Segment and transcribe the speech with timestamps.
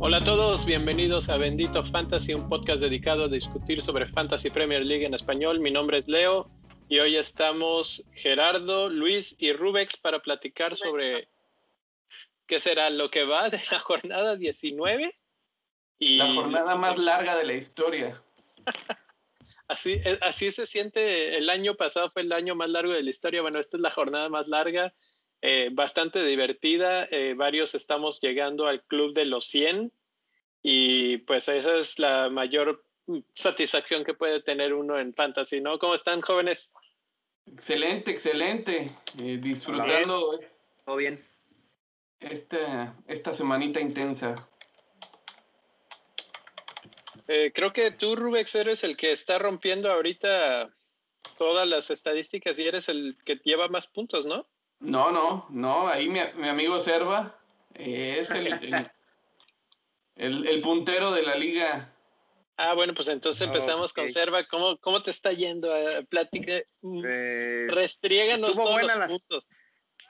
[0.00, 4.84] Hola a todos, bienvenidos a Bendito Fantasy, un podcast dedicado a discutir sobre Fantasy Premier
[4.84, 5.60] League en español.
[5.60, 6.50] Mi nombre es Leo
[6.90, 11.28] y hoy estamos Gerardo, Luis y Rubex para platicar sobre
[12.46, 15.14] qué será lo que va de la jornada 19.
[15.98, 18.22] Y la jornada más larga de la historia.
[19.68, 23.10] así, eh, así se siente, el año pasado fue el año más largo de la
[23.10, 24.94] historia, bueno, esta es la jornada más larga,
[25.40, 29.92] eh, bastante divertida, eh, varios estamos llegando al club de los 100
[30.62, 32.84] y pues esa es la mayor
[33.34, 35.78] satisfacción que puede tener uno en fantasy, ¿no?
[35.78, 36.72] ¿Cómo están jóvenes?
[37.46, 38.90] Excelente, excelente.
[39.18, 40.38] Eh, disfrutando.
[40.84, 41.24] Todo bien.
[42.20, 44.34] Esta, esta semanita intensa.
[47.28, 50.74] Eh, creo que tú, Rubex, eres el que está rompiendo ahorita
[51.36, 54.48] todas las estadísticas y eres el que lleva más puntos, ¿no?
[54.80, 55.88] No, no, no.
[55.88, 57.38] Ahí mi, amigo Serva
[57.74, 58.90] eh, es el,
[60.16, 61.94] el, puntero de la liga.
[62.56, 64.44] Ah, bueno, pues entonces empezamos con Serva.
[64.44, 65.70] ¿Cómo, ¿Cómo te está yendo?
[66.08, 66.62] Plática.
[66.80, 69.46] Mm, eh, Restriéganos todos los puntos.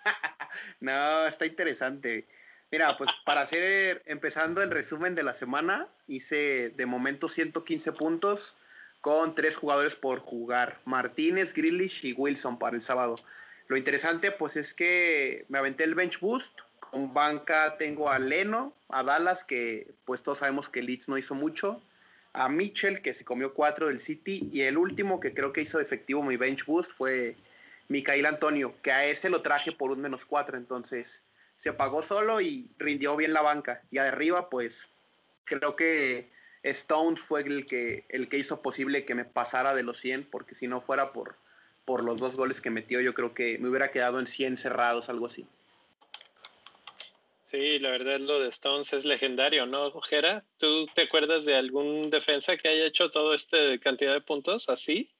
[0.80, 2.28] no, está interesante.
[2.70, 8.56] Mira, pues para hacer, empezando el resumen de la semana, hice de momento 115 puntos
[9.00, 13.16] con tres jugadores por jugar, Martínez, Grealish y Wilson para el sábado.
[13.69, 18.74] Lo interesante pues es que me aventé el bench boost, con banca tengo a Leno,
[18.89, 21.83] a Dallas, que pues todos sabemos que Leeds no hizo mucho,
[22.34, 25.80] a Mitchell, que se comió cuatro del City, y el último que creo que hizo
[25.80, 27.36] efectivo mi bench boost fue
[27.89, 31.22] Micael Antonio, que a ese lo traje por un menos cuatro, entonces
[31.59, 33.83] se pagó solo y rindió bien la banca.
[33.91, 34.89] Y arriba, pues
[35.45, 36.31] creo que
[36.62, 40.55] Stone fue el que, el que hizo posible que me pasara de los 100, porque
[40.55, 41.34] si no fuera por,
[41.84, 45.09] por los dos goles que metió, yo creo que me hubiera quedado en 100 cerrados,
[45.09, 45.47] algo así.
[47.42, 50.45] Sí, la verdad lo de Stones es legendario, ¿no, Jera?
[50.58, 55.11] ¿Tú te acuerdas de algún defensa que haya hecho todo este cantidad de puntos así?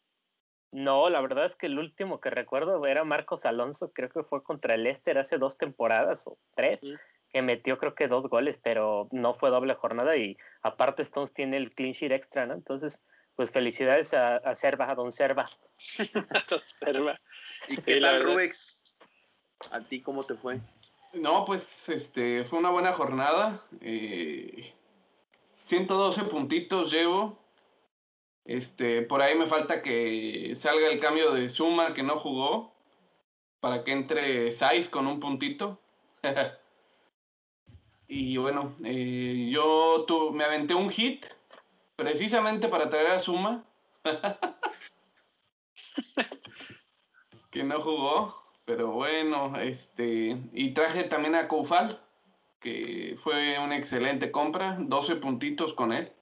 [0.71, 4.43] No, la verdad es que el último que recuerdo era Marcos Alonso, creo que fue
[4.43, 6.83] contra el Leicester hace dos temporadas o tres,
[7.31, 11.57] que metió creo que dos goles, pero no fue doble jornada y aparte Stones tiene
[11.57, 12.55] el clean sheet extra, ¿no?
[12.55, 13.03] Entonces,
[13.35, 15.51] pues felicidades a, a Serva, a Don Serva.
[16.51, 17.19] don Serva.
[17.69, 18.99] ¿Y qué tal, Rubex?
[19.71, 20.61] ¿A ti cómo te fue?
[21.15, 23.65] No, pues este fue una buena jornada.
[23.81, 27.39] 112 eh, puntitos llevo.
[28.49, 32.73] Este, por ahí me falta que salga el cambio de suma que no jugó.
[33.61, 35.79] Para que entre 6 con un puntito.
[38.09, 41.27] y bueno, eh, yo me aventé un hit
[41.97, 43.65] precisamente para traer a Suma.
[47.51, 48.43] que no jugó.
[48.65, 50.39] Pero bueno, este.
[50.53, 52.01] Y traje también a Koufal,
[52.61, 56.13] que fue una excelente compra, 12 puntitos con él.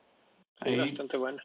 [0.64, 1.44] Sí, bastante buena.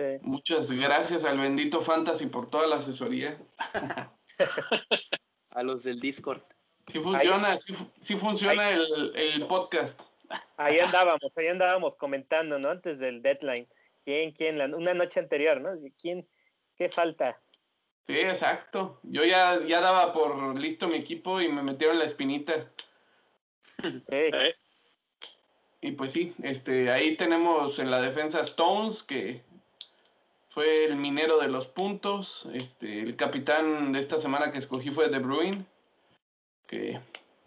[0.00, 0.18] Sí.
[0.22, 3.36] Muchas gracias al bendito Fantasy por toda la asesoría.
[5.50, 6.40] a los del Discord.
[6.86, 10.00] Sí funciona, sí, funciona el, el, podcast.
[10.56, 12.70] Ahí andábamos, ahí andábamos comentando, ¿no?
[12.70, 13.68] Antes del deadline.
[14.06, 14.74] ¿Quién, quién?
[14.74, 15.72] una noche anterior, ¿no?
[16.00, 16.26] ¿Quién?
[16.78, 17.38] ¿Qué falta?
[18.06, 19.00] Sí, exacto.
[19.02, 22.72] Yo ya, ya daba por listo mi equipo y me metieron la espinita.
[23.82, 24.30] Sí.
[25.82, 29.42] Y pues sí, este, ahí tenemos en la defensa Stones, que
[30.50, 32.48] fue el minero de los puntos.
[32.52, 35.64] Este, el capitán de esta semana que escogí fue De Bruyne,
[36.66, 37.00] que,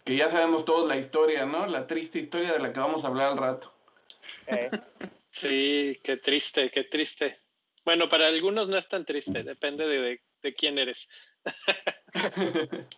[0.04, 1.66] que ya sabemos todos la historia, ¿no?
[1.66, 3.72] La triste historia de la que vamos a hablar al rato.
[5.34, 7.40] Sí, qué triste, qué triste.
[7.84, 11.08] Bueno, para algunos no es tan triste, depende de, de quién eres.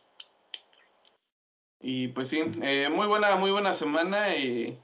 [1.80, 4.78] y pues sí, eh, muy buena, muy buena semana y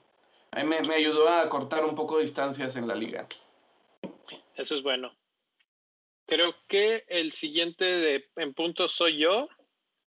[0.64, 3.28] me, me ayudó a cortar un poco distancias en la liga.
[4.56, 5.16] Eso es bueno.
[6.26, 9.48] Creo que el siguiente de, en puntos soy yo,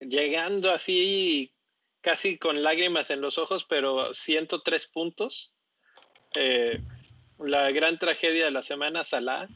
[0.00, 1.54] llegando así
[2.00, 5.54] casi con lágrimas en los ojos, pero 103 puntos.
[6.34, 6.80] Eh,
[7.38, 9.48] la gran tragedia de la semana, Salah,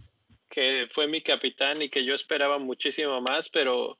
[0.49, 3.99] que fue mi capitán y que yo esperaba muchísimo más, pero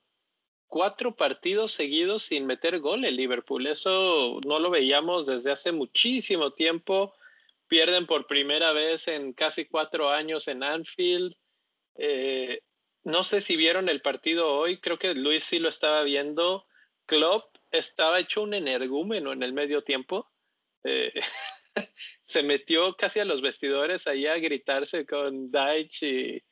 [0.67, 3.67] cuatro partidos seguidos sin meter gol en Liverpool.
[3.67, 7.15] Eso no lo veíamos desde hace muchísimo tiempo.
[7.69, 11.35] Pierden por primera vez en casi cuatro años en Anfield.
[11.97, 12.61] Eh,
[13.05, 16.67] no sé si vieron el partido hoy, creo que Luis sí lo estaba viendo.
[17.07, 20.31] Klopp estaba hecho un energúmeno en el medio tiempo.
[20.85, 21.13] Eh,
[22.25, 26.43] se metió casi a los vestidores ahí a gritarse con Deitch y,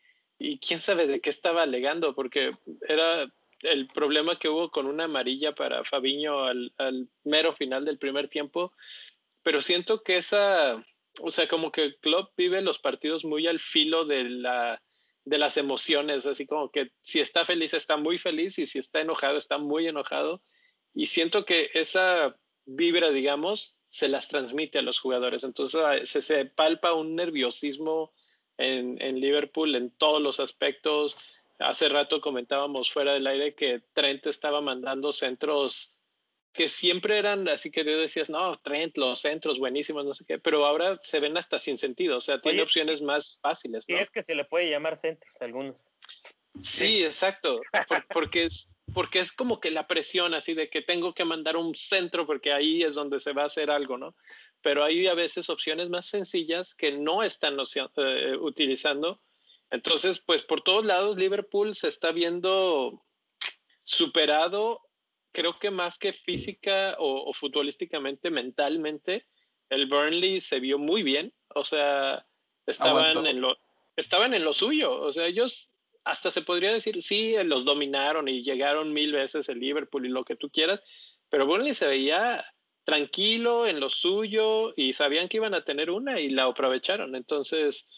[0.58, 2.52] quién sabe de qué estaba alegando, porque
[2.87, 3.26] era
[3.60, 8.72] el problema que hubo con una amarilla para Fabiño al mero final del primer tiempo,
[9.43, 10.84] pero siento que esa,
[11.20, 14.82] o sea, como que Klopp vive los partidos muy al filo de la
[15.26, 19.00] de las emociones, así como que si está feliz está muy feliz y si está
[19.00, 20.43] enojado está muy enojado
[20.94, 22.34] y siento que esa
[22.66, 25.44] vibra, digamos, se las transmite a los jugadores.
[25.44, 28.12] Entonces ah, se, se palpa un nerviosismo
[28.56, 31.17] en, en, Liverpool en todos los aspectos.
[31.58, 35.94] Hace rato comentábamos fuera del aire que Trent estaba mandando centros
[36.54, 40.64] que siempre eran así que decías, no, Trent, los centros buenísimos, no sé qué, pero
[40.64, 43.86] ahora se ven hasta sin sentido, o sea, tiene opciones más fáciles.
[43.88, 43.96] ¿no?
[43.96, 45.84] Y es que se le puede llamar centros algunos.
[46.62, 47.60] Sí, exacto,
[48.12, 51.74] porque es, porque es como que la presión así de que tengo que mandar un
[51.74, 54.14] centro porque ahí es donde se va a hacer algo, ¿no?
[54.62, 57.56] Pero hay a veces opciones más sencillas que no están
[57.96, 59.20] eh, utilizando.
[59.70, 63.02] Entonces, pues por todos lados, Liverpool se está viendo
[63.82, 64.80] superado
[65.34, 69.26] creo que más que física o, futbolísticamente, mentalmente,
[69.69, 71.34] el Burnley se vio muy bien.
[71.54, 72.25] O sea,
[72.66, 73.56] estaban en, lo,
[73.96, 74.98] estaban en lo suyo.
[75.00, 79.58] O sea, ellos hasta se podría decir, sí, los dominaron y llegaron mil veces el
[79.58, 82.44] Liverpool y lo que tú quieras, pero Burnley se veía
[82.84, 87.16] tranquilo en lo suyo y sabían que iban a tener una y la aprovecharon.
[87.16, 87.90] Entonces,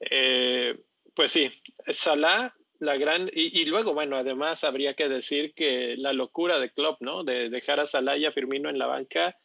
[0.00, 0.80] eh,
[1.14, 1.50] pues sí,
[1.88, 7.00] Salah la gran y, luego bueno además habría que decir que la locura de Klopp
[7.00, 9.36] no de dejar a Salah y a Firmino en la banca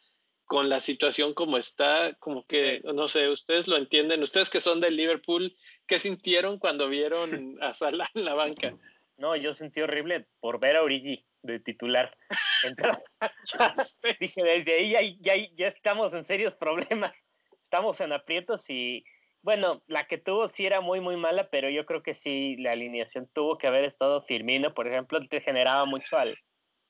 [0.45, 4.81] con la situación como está como que no sé ustedes lo entienden ustedes que son
[4.81, 5.55] del Liverpool
[5.87, 8.77] qué sintieron cuando vieron a Salah en la banca
[9.17, 12.17] no yo sentí horrible por ver a Origi de titular.
[14.19, 17.13] Dije desde ahí ya, ya, ya estamos en serios problemas.
[17.61, 19.03] Estamos en aprietos y
[19.43, 22.71] bueno, la que tuvo sí era muy, muy mala, pero yo creo que sí, la
[22.71, 26.37] alineación tuvo que haber estado Firmino, por ejemplo, te generaba mucho al,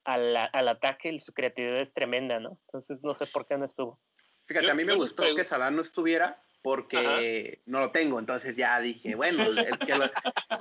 [0.04, 2.58] al, al ataque y su creatividad es tremenda, ¿no?
[2.66, 4.00] Entonces no sé por qué no estuvo.
[4.46, 8.80] Fíjate, a mí me gustó que Salah no estuviera porque no lo tengo, entonces ya
[8.80, 10.10] dije, bueno, el, que, lo,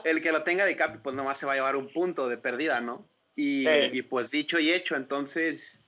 [0.03, 2.37] el que lo tenga de capi, pues nomás se va a llevar un punto de
[2.37, 3.07] pérdida, ¿no?
[3.35, 5.82] Y, y pues dicho y hecho, entonces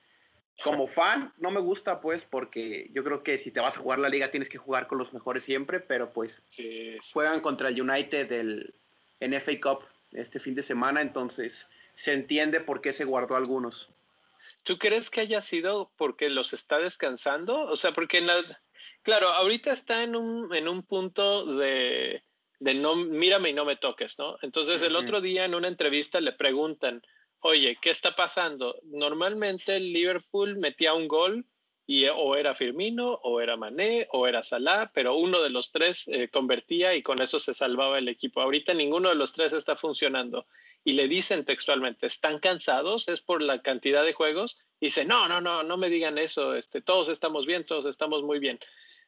[0.64, 4.00] como fan no me gusta pues porque yo creo que si te vas a jugar
[4.00, 6.42] la liga tienes que jugar con los mejores siempre, pero pues
[7.12, 8.74] juegan contra el United del,
[9.20, 13.90] en FA Cup este fin de semana, entonces se entiende por qué se guardó algunos.
[14.64, 17.62] ¿Tú crees que haya sido porque los está descansando?
[17.62, 18.28] O sea, porque en
[19.04, 22.24] claro, ahorita está en un, en un punto de,
[22.60, 24.38] de no, mírame y no me toques, ¿no?
[24.42, 27.04] Entonces el otro día en una entrevista le preguntan,
[27.46, 28.76] oye, ¿qué está pasando?
[28.86, 31.46] Normalmente el Liverpool metía un gol
[31.86, 36.08] y o era Firmino, o era Mané, o era Salah, pero uno de los tres
[36.08, 38.42] eh, convertía y con eso se salvaba el equipo.
[38.42, 40.48] Ahorita ninguno de los tres está funcionando.
[40.84, 43.08] Y le dicen textualmente, ¿están cansados?
[43.10, 44.58] ¿Es por la cantidad de juegos?
[44.80, 48.24] Y dice, no, no, no, no me digan eso, este, todos estamos bien, todos estamos
[48.24, 48.60] muy bien.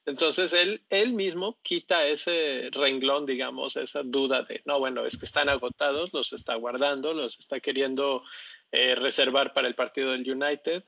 [0.08, 5.26] Entonces él, él mismo quita ese renglón, digamos, esa duda de, no, bueno, es que
[5.26, 8.24] están agotados, los está guardando, los está queriendo
[8.72, 10.86] eh, reservar para el partido del United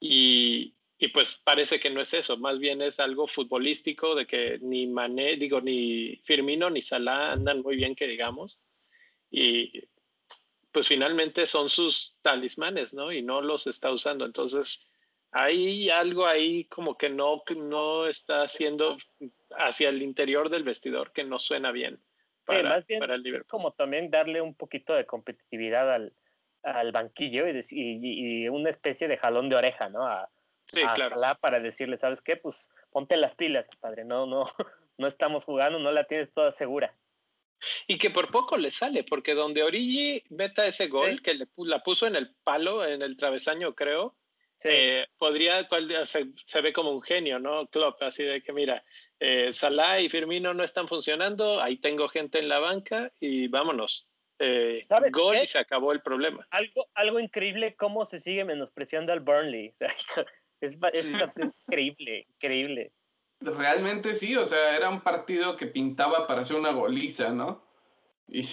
[0.00, 0.74] y,
[1.12, 5.36] pues parece que no es eso, más bien es algo futbolístico de que ni Mané,
[5.36, 8.58] digo, ni Firmino ni Salah andan muy bien, que digamos,
[9.30, 9.82] y
[10.70, 13.12] pues finalmente son sus talismanes, ¿no?
[13.12, 14.91] Y no los está usando, entonces
[15.32, 18.96] hay algo ahí como que no, no está haciendo
[19.58, 22.00] hacia el interior del vestidor que no suena bien
[22.44, 23.36] para, el Liverpool.
[23.36, 26.12] Es como también darle un poquito de competitividad al,
[26.62, 30.06] al banquillo y, y, una especie de jalón de oreja, ¿no?
[30.06, 30.28] A,
[30.66, 31.16] sí, claro.
[31.40, 32.36] para decirle, ¿sabes qué?
[32.36, 34.44] Pues ponte las pilas, padre, no, no,
[34.98, 36.94] no estamos jugando, no la tienes toda segura.
[37.86, 41.82] Y que por poco le sale, porque donde Origi meta ese gol, que le, la
[41.82, 44.16] puso en el palo, en el travesaño, creo,
[44.64, 45.66] eh, podría,
[46.04, 47.66] se, se, ve como un genio, ¿no?
[47.66, 48.84] Klopp, así de que mira,
[49.18, 54.08] eh, Salah y Firmino no están funcionando, ahí tengo gente en la banca y vámonos.
[54.38, 56.46] Eh, gol y se acabó el problema.
[56.50, 59.72] Algo, algo increíble cómo se sigue menospreciando al Burnley.
[60.60, 61.06] es, es,
[61.66, 62.92] increíble, increíble.
[63.40, 67.64] Realmente sí, o sea, era un partido que pintaba para hacer una goliza, ¿no?
[68.28, 68.48] Y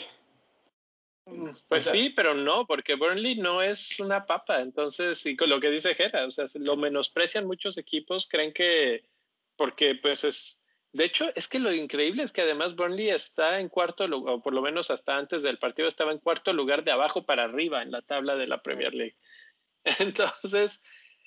[1.68, 4.62] pues sí, pero no, porque Burnley no es una papa.
[4.62, 9.04] Entonces, y con lo que dice Jera, o sea, lo menosprecian muchos equipos, creen que,
[9.56, 13.70] porque pues es, de hecho, es que lo increíble es que además Burnley está en
[13.70, 16.92] cuarto lugar, o por lo menos hasta antes del partido estaba en cuarto lugar de
[16.92, 19.16] abajo para arriba en la tabla de la Premier League.
[20.00, 20.84] Entonces,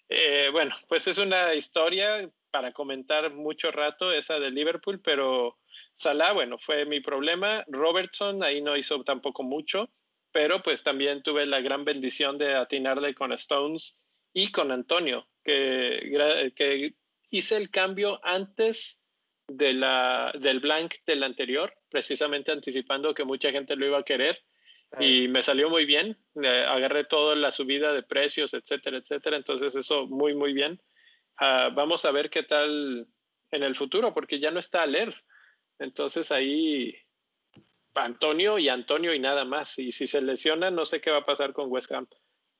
[0.08, 5.58] eh, bueno, pues es una historia para comentar mucho rato, esa de Liverpool, pero
[5.96, 7.64] Salah, bueno, fue mi problema.
[7.66, 9.90] Robertson ahí no hizo tampoco mucho,
[10.30, 16.52] pero pues también tuve la gran bendición de atinarle con Stones y con Antonio, que,
[16.54, 16.94] que
[17.30, 19.02] hice el cambio antes
[19.48, 24.38] de la, del blank del anterior, precisamente anticipando que mucha gente lo iba a querer
[25.00, 26.18] y me salió muy bien.
[26.36, 29.36] agarré toda la subida de precios, etcétera, etcétera.
[29.36, 30.80] Entonces eso muy, muy bien.
[31.38, 33.06] Ah, vamos a ver qué tal
[33.50, 35.14] en el futuro, porque ya no está a leer.
[35.78, 36.94] Entonces ahí
[37.94, 39.78] Antonio y Antonio y nada más.
[39.78, 42.06] Y si se lesiona, no sé qué va a pasar con West Ham.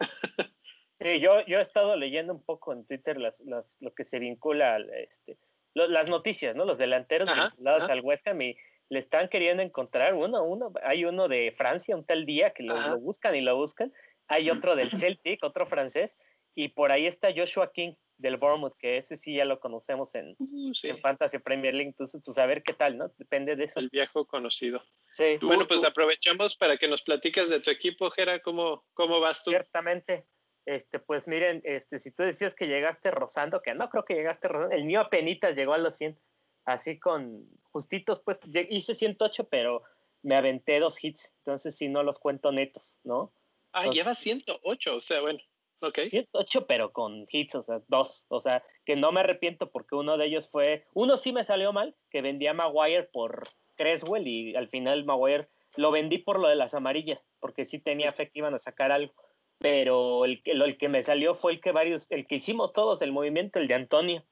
[1.00, 4.18] sí, yo, yo he estado leyendo un poco en Twitter las, las, lo que se
[4.18, 5.38] vincula, al, este,
[5.74, 6.64] las noticias, ¿no?
[6.64, 8.56] Los delanteros vinculados al West Ham y
[8.88, 12.98] le están queriendo encontrar uno, uno, hay uno de Francia, un tal día que lo,
[12.98, 13.90] buscan y lo buscan,
[14.28, 16.14] hay otro del Celtic, otro francés,
[16.54, 20.36] y por ahí está Joshua King del Bournemouth, que ese sí ya lo conocemos en,
[20.38, 23.08] uh, en Fantasy Premier League, entonces pues a ver qué tal, ¿no?
[23.18, 23.80] Depende de eso.
[23.80, 24.82] El viejo conocido.
[25.10, 25.38] Sí.
[25.42, 29.50] Bueno, pues aprovechamos para que nos platiques de tu equipo, Jera, ¿cómo, cómo vas tú?
[29.50, 30.24] Ciertamente,
[30.64, 34.46] este, pues miren, este, si tú decías que llegaste rozando, que no creo que llegaste
[34.46, 36.16] rozando, el mío apenas llegó a los 100,
[36.64, 38.38] así con justitos, pues
[38.70, 39.82] hice 108, pero
[40.22, 43.32] me aventé dos hits, entonces si no los cuento netos, ¿no?
[43.72, 45.40] Ah, lleva 108, o sea, bueno,
[45.82, 45.98] ok.
[46.10, 50.16] 108, pero con hits, o sea, dos, o sea, que no me arrepiento porque uno
[50.16, 54.54] de ellos fue, uno sí me salió mal, que vendía a Maguire por Creswell y
[54.56, 58.38] al final Maguire lo vendí por lo de las amarillas, porque sí tenía fe que
[58.40, 59.14] iban a sacar algo,
[59.58, 63.00] pero el, el, el que me salió fue el que varios, el que hicimos todos,
[63.00, 64.24] el movimiento, el de Antonio.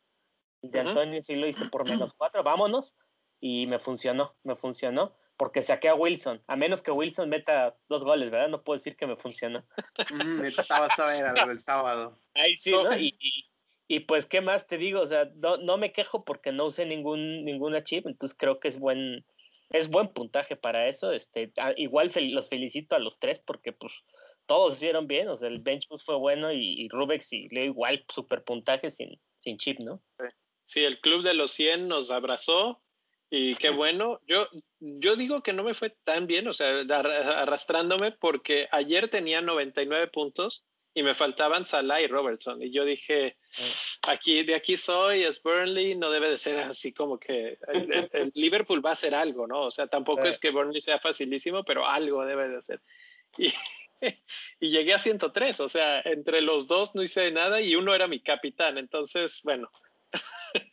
[0.62, 2.96] De Antonio sí lo hice por menos cuatro, vámonos.
[3.40, 6.42] Y me funcionó, me funcionó, porque saqué a Wilson.
[6.48, 8.50] A menos que Wilson meta dos goles, ¿verdad?
[8.50, 9.64] No puedo decir que me funcionó.
[10.10, 12.18] Mm, estaba a ver el sábado.
[12.34, 12.94] Ahí sí, ¿no?
[12.94, 13.16] Y,
[13.88, 15.00] y, pues, ¿qué más te digo?
[15.00, 18.68] O sea, no, no me quejo porque no usé ningún, ninguna chip, entonces creo que
[18.68, 19.24] es buen,
[19.70, 21.10] es buen puntaje para eso.
[21.10, 23.94] Este, igual los felicito a los tres porque pues
[24.44, 28.04] todos hicieron bien, o sea, el bench fue bueno y, y Rubex y Leo igual
[28.10, 30.02] super puntaje sin, sin chip, ¿no?
[30.66, 32.82] Sí, el club de los 100 nos abrazó
[33.30, 34.20] y qué bueno.
[34.26, 34.48] Yo,
[34.80, 36.80] yo digo que no me fue tan bien, o sea,
[37.36, 42.60] arrastrándome, porque ayer tenía 99 puntos y me faltaban Salah y Robertson.
[42.60, 43.36] Y yo dije,
[44.08, 48.84] aquí, de aquí soy, es Burnley, no debe de ser así como que el, Liverpool
[48.84, 49.62] va a hacer algo, ¿no?
[49.62, 52.80] O sea, tampoco es que Burnley sea facilísimo, pero algo debe de hacer.
[54.02, 54.16] Y,
[54.60, 58.08] y llegué a 103, o sea, entre los dos no hice nada y uno era
[58.08, 58.78] mi capitán.
[58.78, 59.70] Entonces, bueno,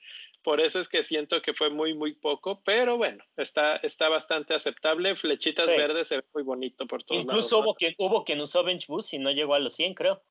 [0.48, 4.54] por eso es que siento que fue muy, muy poco, pero bueno, está, está bastante
[4.54, 5.14] aceptable.
[5.18, 8.88] Flechitas verdes se ve muy bonito por todos Incluso hubo, quien, hubo quien usó Bench
[8.88, 10.24] Boost y no llegó a los 100, creo.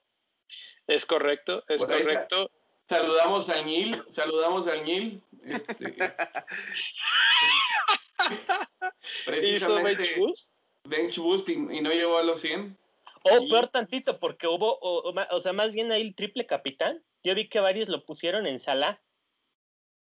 [0.86, 2.50] Es correcto, es correcto.
[2.88, 5.20] Saludamos al Nil, saludamos al Nil.
[5.44, 5.96] Este,
[9.54, 10.56] ¿Hizo Bench Boost?
[10.84, 12.74] Bench Boost y, no llegó a los 100.
[13.22, 17.04] O peor tantito, porque hubo, o, sea, más bien ahí el triple capitán.
[17.22, 19.02] Yo vi que varios lo pusieron en sala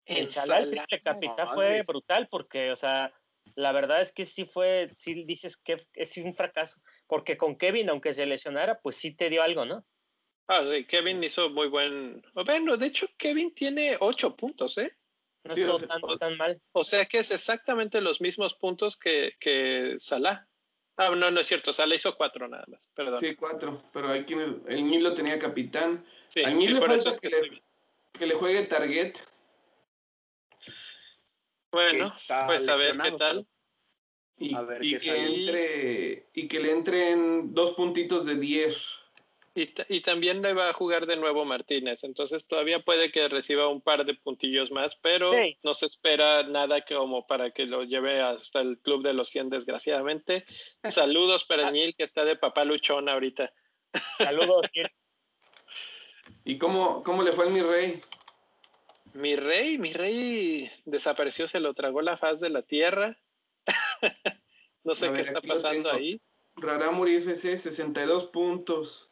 [0.10, 3.14] el triple capitán fue brutal porque, o sea,
[3.56, 7.90] la verdad es que sí fue, sí dices que es un fracaso, porque con Kevin,
[7.90, 9.86] aunque se lesionara, pues sí te dio algo, ¿no?
[10.48, 12.26] Ah, sí, Kevin hizo muy buen.
[12.34, 14.98] Bueno, de hecho, Kevin tiene ocho puntos, ¿eh?
[15.44, 16.62] No estuvo tan, tan, mal.
[16.72, 20.48] O sea que es exactamente los mismos puntos que, que Salah.
[20.98, 23.20] Ah, no, no es cierto, Salah hizo cuatro nada más, perdón.
[23.20, 26.04] Sí, cuatro, pero aquí el, el lo tenía capitán.
[26.28, 27.62] Sí, a le falta que, le,
[28.14, 29.14] que le juegue Target
[31.72, 32.14] bueno,
[32.48, 33.48] pues a ver qué tal.
[34.38, 38.78] Y, que entre, y que le entren dos puntitos de 10.
[39.56, 43.68] Y, y, también le va a jugar de nuevo Martínez, entonces todavía puede que reciba
[43.68, 45.32] un par de puntillos más, pero
[45.64, 49.50] no se espera nada como para que lo lleve hasta el club de los 100,
[49.50, 50.46] desgraciadamente.
[50.84, 53.52] Saludos para Neil, que está de papá luchón ahorita.
[54.18, 54.68] Saludos,
[56.46, 58.02] ¿Y cómo, cómo le fue al mi rey?
[59.14, 63.18] Mi rey, mi rey desapareció, se lo tragó la faz de la tierra.
[64.84, 66.22] no sé qué está pasando ahí.
[66.56, 69.10] Raramuri FC, 62 puntos.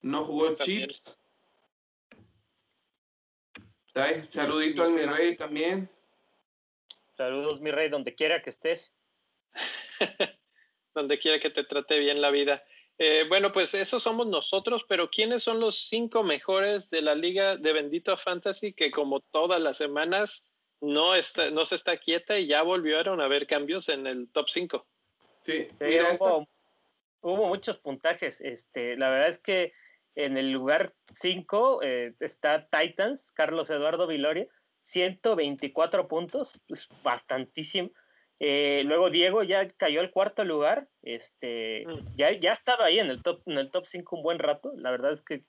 [0.00, 1.16] No jugó Chips.
[4.28, 5.90] Saludito al mi rey también.
[7.16, 8.92] Saludos, mi rey, donde quiera que estés.
[10.94, 12.62] donde quiera que te trate bien la vida.
[12.98, 17.56] Eh, bueno, pues esos somos nosotros, pero ¿quiénes son los cinco mejores de la liga
[17.56, 20.46] de Bendito Fantasy que como todas las semanas
[20.80, 24.48] no, está, no se está quieta y ya volvieron a haber cambios en el top
[24.48, 24.86] 5?
[25.42, 25.68] Sí,
[27.20, 28.40] hubo, muchos puntajes.
[28.40, 29.72] Este, la verdad es que
[30.14, 34.48] En el lugar 5 eh, está Titans, Carlos Eduardo Viloria,
[34.80, 37.90] 124 puntos, pues bastantísimo.
[38.38, 42.16] Eh, luego Diego ya cayó al cuarto lugar, este, mm.
[42.16, 44.90] ya, ya estaba ahí en el top en el top 5 un buen rato, la
[44.90, 45.44] verdad es que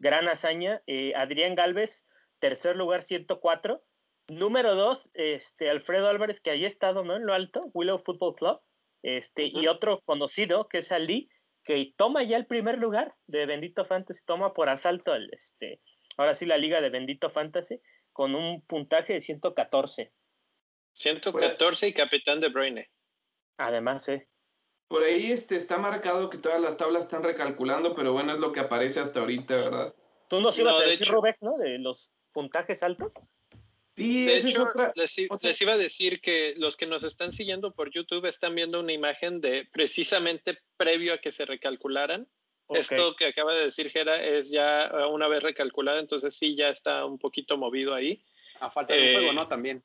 [0.00, 0.82] gran hazaña.
[0.86, 2.04] Eh, Adrián Galvez,
[2.40, 3.82] tercer lugar, 104.
[4.28, 7.16] Número 2, este, Alfredo Álvarez, que ahí ha estado, ¿no?
[7.16, 8.60] En lo alto, Willow Football Club.
[9.02, 11.30] Este, Y otro conocido, que es Ali,
[11.64, 15.80] que toma ya el primer lugar de Bendito Fantasy, toma por asalto el, este,
[16.16, 17.80] ahora sí la liga de Bendito Fantasy,
[18.12, 20.12] con un puntaje de 114.
[20.92, 22.90] 114 y capitán de Bruyne.
[23.58, 24.20] Además, sí.
[24.88, 28.52] Por ahí este, está marcado que todas las tablas están recalculando, pero bueno, es lo
[28.52, 29.94] que aparece hasta ahorita, ¿verdad?
[30.28, 31.58] Tú nos ibas a decir, Rubex, ¿no?
[31.58, 33.14] De los puntajes altos.
[33.96, 37.90] Sí, de hecho, les, les, iba a decir que los que nos están siguiendo por
[37.92, 42.28] YouTube están viendo una imagen de precisamente previo a que se recalcularan.
[42.70, 47.04] Esto que acaba de decir Gera es ya una vez recalculado, entonces sí, ya está
[47.04, 48.24] un poquito movido ahí.
[48.60, 49.48] A falta de un juego, eh, ¿no?
[49.48, 49.82] También.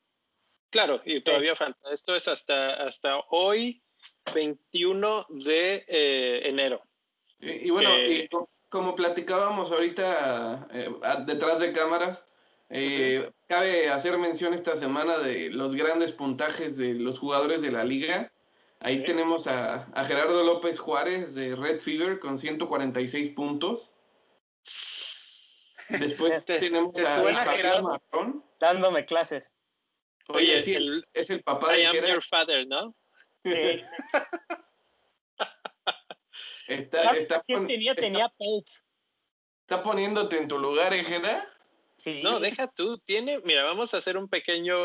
[0.70, 1.92] Claro, y todavía falta.
[1.92, 3.84] Esto es hasta, hasta hoy,
[4.34, 6.82] 21 de eh, enero.
[7.40, 7.92] Y, bueno,
[8.70, 10.90] como platicábamos ahorita eh,
[11.26, 12.28] detrás de cámaras,
[13.48, 18.32] cabe hacer mención esta semana de los grandes puntajes de los jugadores de la liga.
[18.80, 23.96] Ahí tenemos a, Gerardo López Juárez de Red Fever con 146 puntos.
[25.90, 28.02] Después tenemos a, Gerardo?
[28.60, 29.50] Dándome clases.
[30.30, 30.76] Oye, sí,
[31.14, 32.96] es el papá de am your father, ¿no?
[33.44, 33.84] Sí.
[36.68, 37.94] está, ¿Quién tenía?
[37.96, 38.72] tenía Pope.
[39.62, 41.48] ¿Está poniéndote en tu lugar, Ejena?
[41.98, 42.22] Sí.
[42.24, 42.98] No, deja tú.
[43.00, 44.76] Tiene, mira, vamos a hacer un pequeño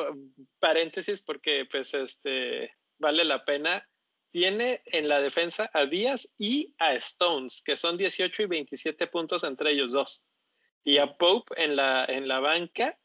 [0.59, 3.87] paréntesis porque, pues, este, vale la pena.
[4.31, 9.43] Tiene en la defensa a Díaz y a Stones, que son 18 y 27 puntos
[9.43, 10.23] entre ellos dos.
[10.85, 12.99] Y a Pope en la, en la banca.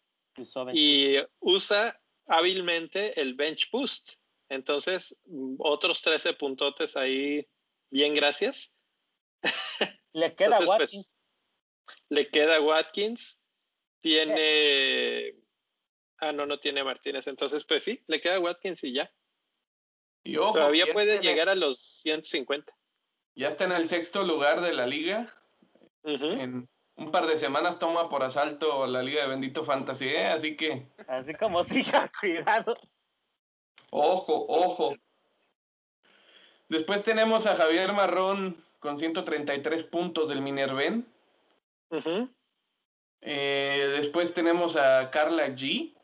[0.73, 4.15] Y usa hábilmente el bench boost.
[4.49, 5.15] Entonces,
[5.57, 7.47] otros 13 puntotes ahí,
[7.89, 8.73] bien, gracias.
[10.13, 11.17] Le queda pues, Watkins.
[12.09, 13.41] le queda Watkins.
[13.99, 15.35] Tiene.
[16.19, 17.27] Ah, no, no tiene Martínez.
[17.27, 19.11] Entonces, pues sí, le queda Watkins y ya.
[20.23, 22.73] Y Todavía puede llegar a los 150.
[23.35, 25.35] Ya está en el sexto lugar de la liga.
[26.03, 30.27] En un par de semanas toma por asalto la liga de Bendito Fantasy, ¿eh?
[30.27, 30.87] así que.
[31.07, 32.73] Así como siga, cuidado.
[33.91, 34.95] Ojo, ojo.
[36.69, 41.07] Después tenemos a Javier Marrón con 133 puntos del Minerven.
[43.21, 45.95] Eh, después tenemos a Carla G.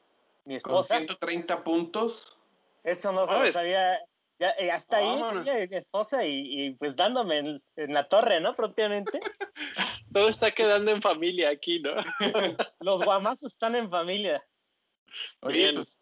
[0.46, 0.96] Mi esposa.
[0.96, 2.38] Con 130 puntos.
[2.84, 4.00] Eso no se lo sabía.
[4.40, 8.56] Ya, eh, hasta ahí, mi esposa, y, pues dándome en, la torre, ¿no?
[8.56, 9.20] Propiamente.
[10.14, 11.96] Todo está quedando en familia aquí, ¿no?
[12.80, 14.44] Los guamazos están en familia.
[15.42, 16.00] Oye, pues,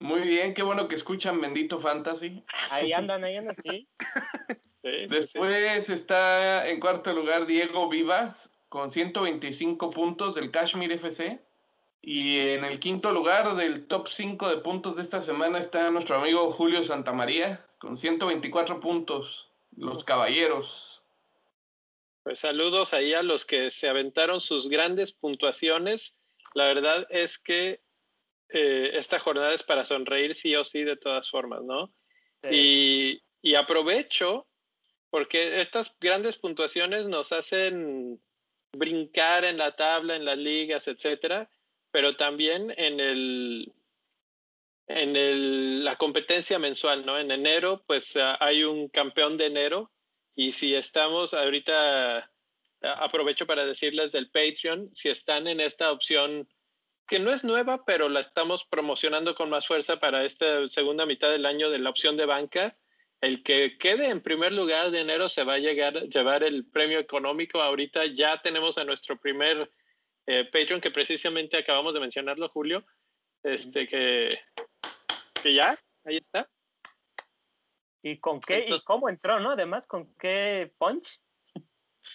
[0.00, 2.44] muy bien, qué bueno que escuchan Bendito Fantasy.
[2.70, 3.88] Ahí andan, ahí andan, sí.
[4.82, 11.42] Después está en cuarto lugar Diego Vivas con 125 puntos del Kashmir FC.
[12.00, 16.16] Y en el quinto lugar del top 5 de puntos de esta semana está nuestro
[16.16, 20.97] amigo Julio Santamaría con 124 puntos, los caballeros.
[22.28, 26.14] Pues saludos ahí a los que se aventaron sus grandes puntuaciones.
[26.52, 27.80] La verdad es que
[28.50, 31.90] eh, esta jornada es para sonreír sí o sí de todas formas, ¿no?
[32.50, 34.46] Y, y aprovecho
[35.08, 38.20] porque estas grandes puntuaciones nos hacen
[38.76, 41.48] brincar en la tabla, en las ligas, etcétera
[41.90, 43.72] pero también en el
[44.86, 47.18] en el, la competencia mensual, ¿no?
[47.18, 49.90] En enero, pues ah, hay un campeón de enero
[50.38, 56.48] y si estamos ahorita, ah, aprovecho para decirles del Patreon, si están en esta opción
[57.08, 61.32] que no es nueva, pero la estamos promocionando con más fuerza para esta segunda mitad
[61.32, 62.78] del año de la opción de banca,
[63.20, 67.00] el que quede en primer lugar de enero se va a llegar, llevar el premio
[67.00, 67.60] económico.
[67.60, 69.72] Ahorita ya tenemos a nuestro primer
[70.26, 72.86] eh, Patreon que precisamente acabamos de mencionarlo, Julio,
[73.42, 74.28] este que,
[75.42, 76.48] que ya, ahí está.
[78.02, 78.66] ¿Y con qué?
[78.68, 79.52] ¿Y cómo entró, no?
[79.52, 81.20] Además, ¿con qué punch?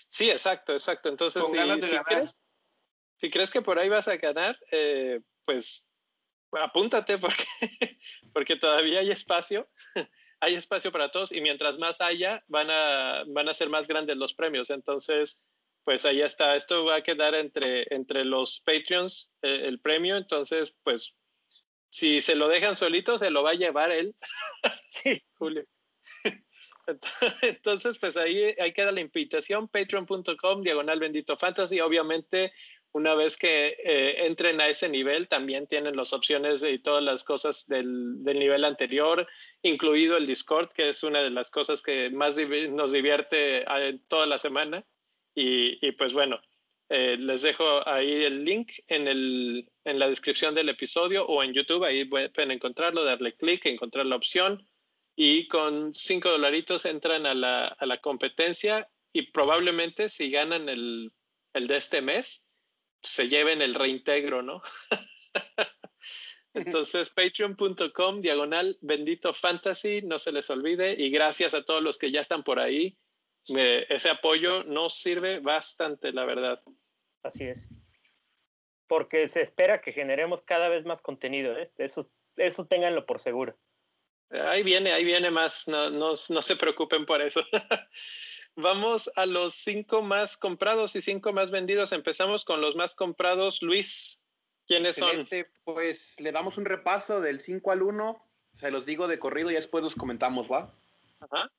[0.07, 1.09] Sí, exacto, exacto.
[1.09, 2.39] Entonces, si, crees,
[3.17, 5.89] si crees que por ahí vas a ganar, eh, pues
[6.51, 7.45] apúntate porque,
[8.33, 9.69] porque todavía hay espacio.
[10.43, 14.17] hay espacio para todos y mientras más haya, van a, van a ser más grandes
[14.17, 14.69] los premios.
[14.69, 15.45] Entonces,
[15.85, 16.55] pues ahí está.
[16.55, 20.17] Esto va a quedar entre, entre los Patreons eh, el premio.
[20.17, 21.15] Entonces, pues,
[21.89, 24.15] si se lo dejan solito, se lo va a llevar él.
[24.91, 25.23] Sí.
[25.33, 25.65] Julio.
[27.41, 31.79] Entonces, pues ahí, ahí queda la invitación, patreon.com, diagonal bendito fantasy.
[31.79, 32.53] Obviamente,
[32.91, 37.23] una vez que eh, entren a ese nivel, también tienen las opciones y todas las
[37.23, 39.27] cosas del, nivel anterior,
[39.61, 42.35] incluido el Discord, que es una de las cosas que más
[42.69, 44.85] nos divierte ah, toda la semana.
[45.35, 46.39] Y, y pues bueno,
[46.89, 51.53] eh, les dejo ahí el link en, el, en la descripción del episodio o en
[51.53, 54.63] YouTube, ahí pueden encontrarlo, darle clic, encontrar la opción
[55.15, 61.13] y con cinco dolaritos entran a la, a la competencia y probablemente si ganan el,
[61.53, 62.45] el de este mes,
[63.01, 64.61] se lleven el reintegro, ¿no?
[66.53, 70.95] Entonces, patreon.com, diagonal, bendito fantasy, no se les olvide.
[70.97, 72.97] Y gracias a todos los que ya están por ahí.
[73.47, 76.61] ese apoyo nos sirve bastante, la verdad.
[77.23, 77.69] Así es.
[78.87, 81.71] Porque se espera que generemos cada vez más contenido, ¿eh?
[81.77, 83.57] Eso, eso ténganlo por seguro.
[84.41, 87.41] Ahí viene, ahí viene más, no, no, no se preocupen por eso.
[88.55, 91.91] Vamos a los cinco más comprados y cinco más vendidos.
[91.91, 93.61] Empezamos con los más comprados.
[93.61, 94.19] Luis,
[94.67, 95.27] ¿quiénes son?
[95.63, 98.23] Pues le damos un repaso del 5 al 1.
[98.51, 100.71] Se los digo de corrido y después los comentamos, ¿va?
[101.19, 101.51] Ajá.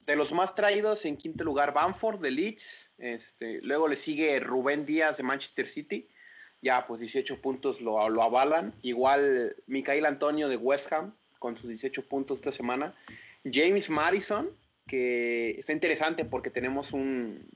[0.00, 2.92] De los más traídos, en quinto lugar, Banford de Leeds.
[2.98, 6.08] Este, luego le sigue Rubén Díaz de Manchester City.
[6.62, 8.74] Ya, pues 18 puntos lo, lo avalan.
[8.82, 12.94] Igual Micael Antonio de West Ham con sus 18 puntos esta semana.
[13.44, 14.50] James Madison,
[14.86, 17.48] que está interesante porque tenemos un,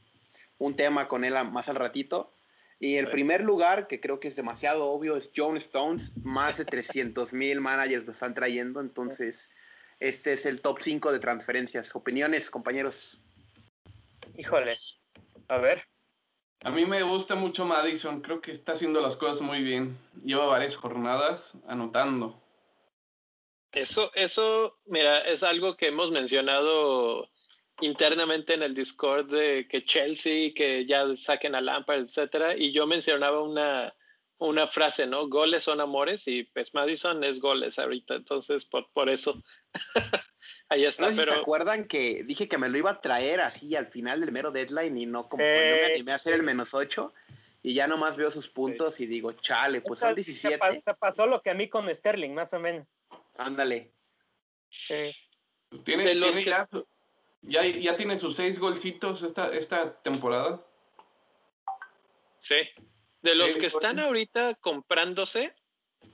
[0.58, 2.34] un tema con él más al ratito.
[2.78, 6.12] Y el primer lugar, que creo que es demasiado obvio, es John Stones.
[6.22, 8.80] Más de 300 mil managers lo están trayendo.
[8.80, 9.50] Entonces,
[10.00, 11.94] este es el top 5 de transferencias.
[11.94, 13.20] Opiniones, compañeros.
[14.36, 14.76] Híjole.
[15.46, 15.84] A ver.
[16.64, 18.20] A mí me gusta mucho Madison.
[18.20, 19.96] Creo que está haciendo las cosas muy bien.
[20.24, 22.41] Lleva varias jornadas anotando.
[23.72, 27.30] Eso, eso, mira, es algo que hemos mencionado
[27.80, 32.86] internamente en el Discord de que Chelsea, que ya saquen a Lampard, etcétera, y yo
[32.86, 33.94] mencionaba una,
[34.38, 35.28] una frase, ¿no?
[35.28, 39.42] Goles son amores y pues Madison es goles ahorita, entonces por, por eso.
[40.68, 41.32] Ahí está, no pero...
[41.32, 44.50] ¿Se acuerdan que dije que me lo iba a traer así al final del mero
[44.50, 47.12] deadline y no como me animé a hacer el menos 8?
[47.62, 50.82] Y ya nomás veo sus puntos y digo, chale, pues son 17.
[50.98, 52.86] pasó lo que a mí con Sterling, más o menos.
[53.44, 53.92] Ándale.
[54.70, 55.14] Sí.
[55.84, 56.36] Tiene, los
[57.42, 60.64] ya, ya, tiene sus seis golcitos esta, esta temporada.
[62.38, 62.56] Sí.
[63.20, 65.54] De los que están ahorita comprándose,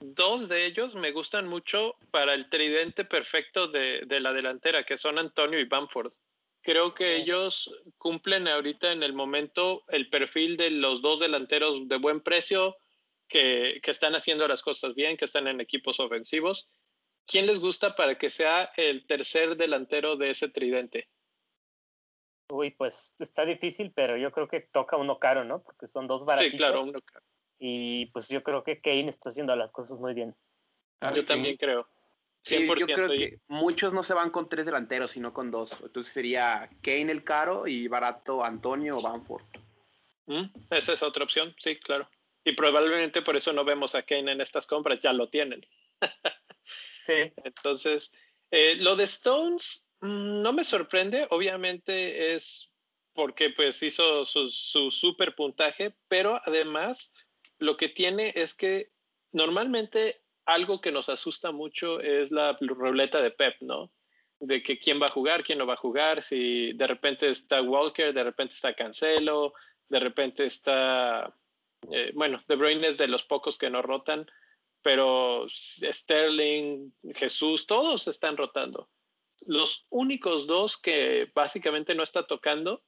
[0.00, 4.96] dos de ellos me gustan mucho para el tridente perfecto de, de la delantera, que
[4.96, 6.12] son Antonio y Bamford.
[6.62, 11.96] Creo que ellos cumplen ahorita en el momento el perfil de los dos delanteros de
[11.96, 12.76] buen precio,
[13.28, 16.68] que, que, están haciendo las cosas bien, que están en equipos ofensivos
[17.28, 21.08] ¿quién les gusta para que sea el tercer delantero de ese tridente?
[22.50, 25.62] Uy, pues está difícil, pero yo creo que toca uno caro, ¿no?
[25.62, 26.52] Porque son dos baratitos.
[26.52, 27.24] Sí, claro, uno caro.
[27.58, 30.34] Y pues yo creo que Kane está haciendo las cosas muy bien.
[31.14, 31.86] yo también creo.
[32.42, 35.72] Sí, yo creo que muchos no se van con tres delanteros, sino con dos.
[35.82, 39.42] Entonces sería Kane el caro y barato Antonio o Banford.
[40.26, 42.08] Mm, esa es otra opción, sí, claro.
[42.44, 45.66] Y probablemente por eso no vemos a Kane en estas compras, ya lo tienen.
[47.08, 48.12] Entonces,
[48.50, 52.70] eh, lo de Stones mm, no me sorprende, obviamente es
[53.14, 57.12] porque pues hizo su, su super puntaje, pero además
[57.58, 58.92] lo que tiene es que
[59.32, 63.92] normalmente algo que nos asusta mucho es la ruleta de Pep, ¿no?
[64.40, 67.60] De que quién va a jugar, quién no va a jugar, si de repente está
[67.60, 69.52] Walker, de repente está Cancelo,
[69.88, 71.34] de repente está,
[71.90, 74.30] eh, bueno, De Bruyne es de los pocos que no rotan,
[74.82, 78.90] pero Sterling, Jesús, todos están rotando.
[79.46, 82.82] Los únicos dos que básicamente no está tocando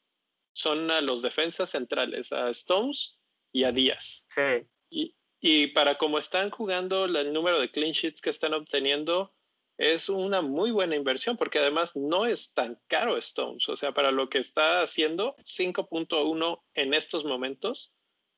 [0.52, 3.18] son a los defensas centrales, a Stones
[3.52, 4.24] y a Díaz.
[4.28, 4.66] Sí.
[4.90, 9.32] Y, y para como están jugando, el número de clean sheets que están obteniendo
[9.80, 13.66] es una muy buena inversión, porque además no es tan caro Stones.
[13.70, 17.90] O sea, para lo que está haciendo, 5.1 en estos momentos,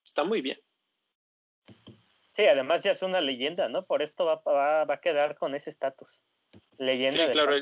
[0.04, 0.60] está muy bien.
[2.34, 3.84] Sí, además ya es una leyenda, ¿no?
[3.84, 6.22] Por esto va, va, va a quedar con ese estatus.
[6.78, 7.56] Leyenda sí, claro.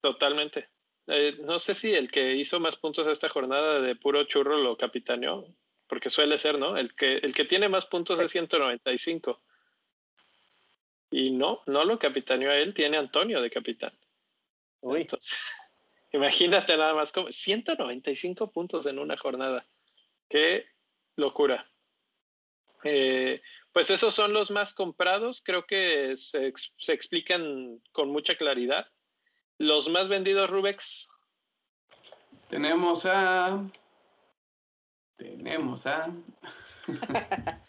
[0.00, 0.68] Totalmente.
[1.06, 4.76] Eh, no sé si el que hizo más puntos esta jornada de puro churro lo
[4.76, 5.46] capitaneó,
[5.86, 6.76] porque suele ser, ¿no?
[6.76, 9.42] El que, el que tiene más puntos es 195.
[11.10, 13.92] Y no, no lo capitaneó a él, tiene Antonio de capitán.
[14.80, 15.02] Uy.
[15.02, 15.38] Entonces,
[16.12, 19.66] imagínate nada más, como 195 puntos en una jornada.
[20.28, 20.66] Qué
[21.16, 21.68] locura.
[22.84, 23.40] Eh,
[23.72, 26.52] pues esos son los más comprados, creo que se,
[26.92, 28.86] explican con mucha claridad.
[29.58, 31.08] Los más vendidos, Rubex.
[32.48, 33.64] Tenemos a.
[35.16, 36.12] Tenemos a.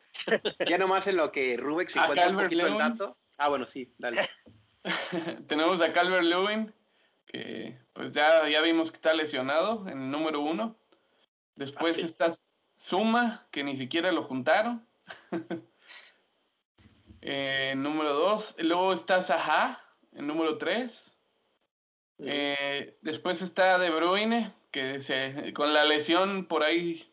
[0.68, 3.18] ya nomás en lo que Rubex encuentra un poquito el dato.
[3.38, 4.30] Ah, bueno, sí, dale.
[5.48, 6.74] Tenemos a Calvert Lewin,
[7.28, 10.80] que pues ya, ya vimos que está lesionado en el número uno.
[11.56, 12.32] Después ah, está
[12.76, 14.88] Suma, que ni siquiera lo juntaron.
[17.22, 18.56] eh, número dos.
[18.60, 21.18] Luego está Saha, en número tres.
[22.20, 27.12] Eh, después está De Bruyne, que se, con la lesión por ahí,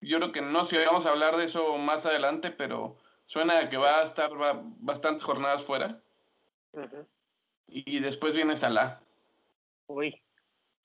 [0.00, 3.78] yo creo que no sé, vamos a hablar de eso más adelante, pero suena que
[3.78, 4.30] va a estar
[4.80, 6.00] bastantes jornadas fuera.
[7.66, 9.00] Y después viene Salah.
[9.86, 10.22] Uy.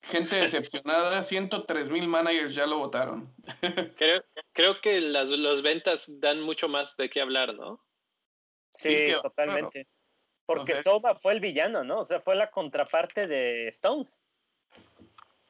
[0.02, 3.34] Gente decepcionada, 103 mil managers ya lo votaron.
[3.98, 7.84] Creo, creo que las, ventas dan mucho más de qué hablar, ¿no?
[8.72, 9.88] Sí, totalmente.
[10.46, 12.00] Porque Soba fue el villano, ¿no?
[12.00, 14.22] O sea, fue la contraparte de Stones.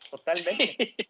[0.09, 0.95] Totalmente.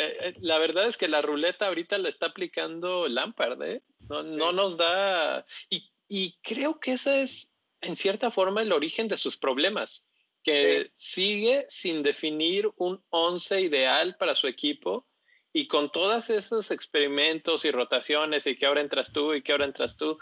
[0.00, 3.82] Eh, eh, la verdad es que la ruleta ahorita la está aplicando Lampard, ¿eh?
[4.08, 5.44] No, no nos da.
[5.68, 10.07] Y, y, creo que ese es, en cierta forma, el origen de sus problemas.
[10.42, 15.06] Que sigue sin definir un once ideal para su equipo
[15.52, 19.64] y con todos esos experimentos y rotaciones y que ahora entras tú y que ahora
[19.64, 20.18] entras tú,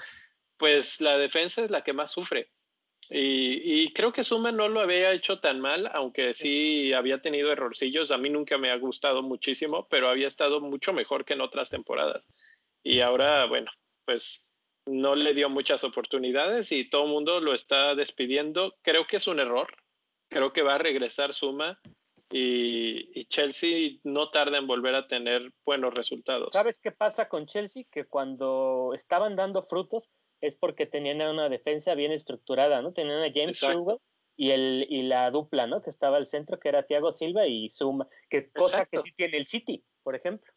[0.57, 2.50] pues la defensa es la que más sufre.
[3.09, 8.11] Y, creo que Suma no lo había hecho tan mal, aunque sí había tenido errorcillos.
[8.11, 11.70] A mí nunca me ha gustado muchísimo, pero había estado mucho mejor que en otras
[11.70, 12.29] temporadas.
[12.83, 13.70] Y ahora, bueno,
[14.05, 14.48] pues
[14.87, 18.76] no le dio muchas oportunidades y todo el mundo lo está despidiendo.
[18.83, 19.68] Creo que es un error.
[20.29, 21.81] Creo que va a regresar Suma
[22.31, 26.51] y, y, Chelsea no tarda en volver a tener buenos resultados.
[26.53, 27.85] ¿Sabes qué pasa con Chelsea?
[27.91, 30.11] Que cuando estaban dando frutos,
[30.41, 32.93] es porque tenían una defensa bien estructurada, ¿no?
[32.93, 33.99] Tenían a James Chilwell
[34.37, 35.83] y, el, y la dupla, ¿no?
[35.83, 39.39] Que estaba al centro, que era Thiago Silva y Zuma, que cosa que sí tiene
[39.39, 40.53] el City, por ejemplo.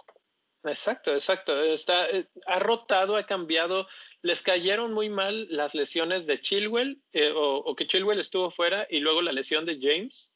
[0.63, 1.61] Exacto, exacto.
[1.61, 3.87] Está, eh, ha rotado, ha cambiado.
[4.21, 8.99] Les cayeron muy mal las lesiones de Chilwell, eh, o, que Chilwell estuvo fuera, y
[8.99, 10.33] luego la lesión de James.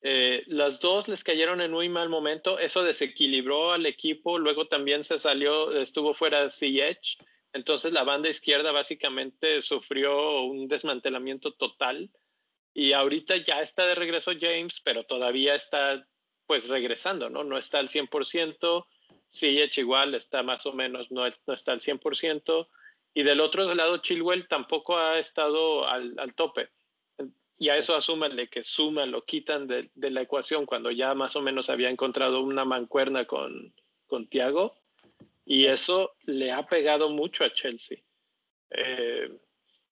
[0.00, 2.58] Eh, las dos les cayeron en muy mal momento.
[2.58, 4.38] Eso desequilibró al equipo.
[4.38, 7.18] Luego también se salió, estuvo fuera Ziyech.
[7.52, 12.10] Entonces la banda izquierda básicamente sufrió un desmantelamiento total
[12.74, 16.06] y ahorita ya está de regreso James, pero todavía está
[16.46, 17.42] pues regresando, ¿no?
[17.44, 18.86] No está al 100%,
[19.30, 22.68] Ziyech igual está más o menos, no, no está al 100%,
[23.14, 26.68] y del otro lado Chilwell tampoco ha estado al, tope.
[27.58, 31.34] Y a eso asúmanle que Suma lo quitan de, de, la ecuación cuando ya más
[31.34, 33.74] o menos había encontrado una mancuerna con,
[34.06, 34.76] con Tiago
[35.44, 37.98] y eso le ha pegado mucho a Chelsea.
[38.70, 39.30] Eh,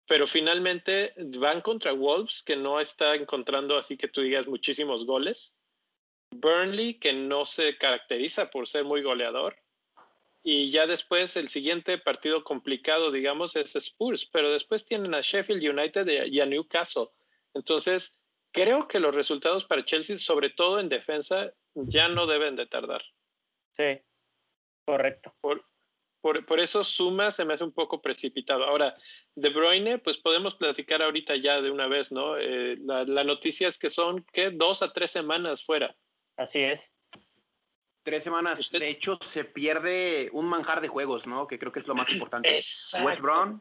[0.07, 5.55] pero finalmente van contra Wolves, que no está encontrando así que tú digas muchísimos goles.
[6.31, 9.57] Burnley, que no se caracteriza por ser muy goleador.
[10.43, 15.63] Y ya después el siguiente partido complicado, digamos, es Spurs, pero después tienen a Sheffield
[15.63, 17.09] United y a Newcastle.
[17.55, 18.17] Entonces,
[18.53, 23.03] creo que los resultados para Chelsea, sobre todo en defensa, ya no deben de tardar.
[23.73, 24.01] Sí,
[24.87, 25.35] Correcto.
[25.41, 25.67] Por,
[26.47, 28.65] por, eso Suma se me hace un poco precipitado.
[28.65, 28.97] Ahora,
[29.35, 32.39] De Bruyne, pues podemos platicar ahorita ya de una vez, ¿no?
[32.39, 34.51] Eh, la, noticia es que son, ¿qué?
[34.51, 35.97] Dos a tres semanas fuera.
[36.37, 36.93] Así es.
[38.03, 38.71] Tres semanas.
[38.71, 41.47] De hecho, se pierde un manjar de juegos, ¿no?
[41.47, 42.61] Que creo que es lo más importante.
[43.03, 43.61] West Brom,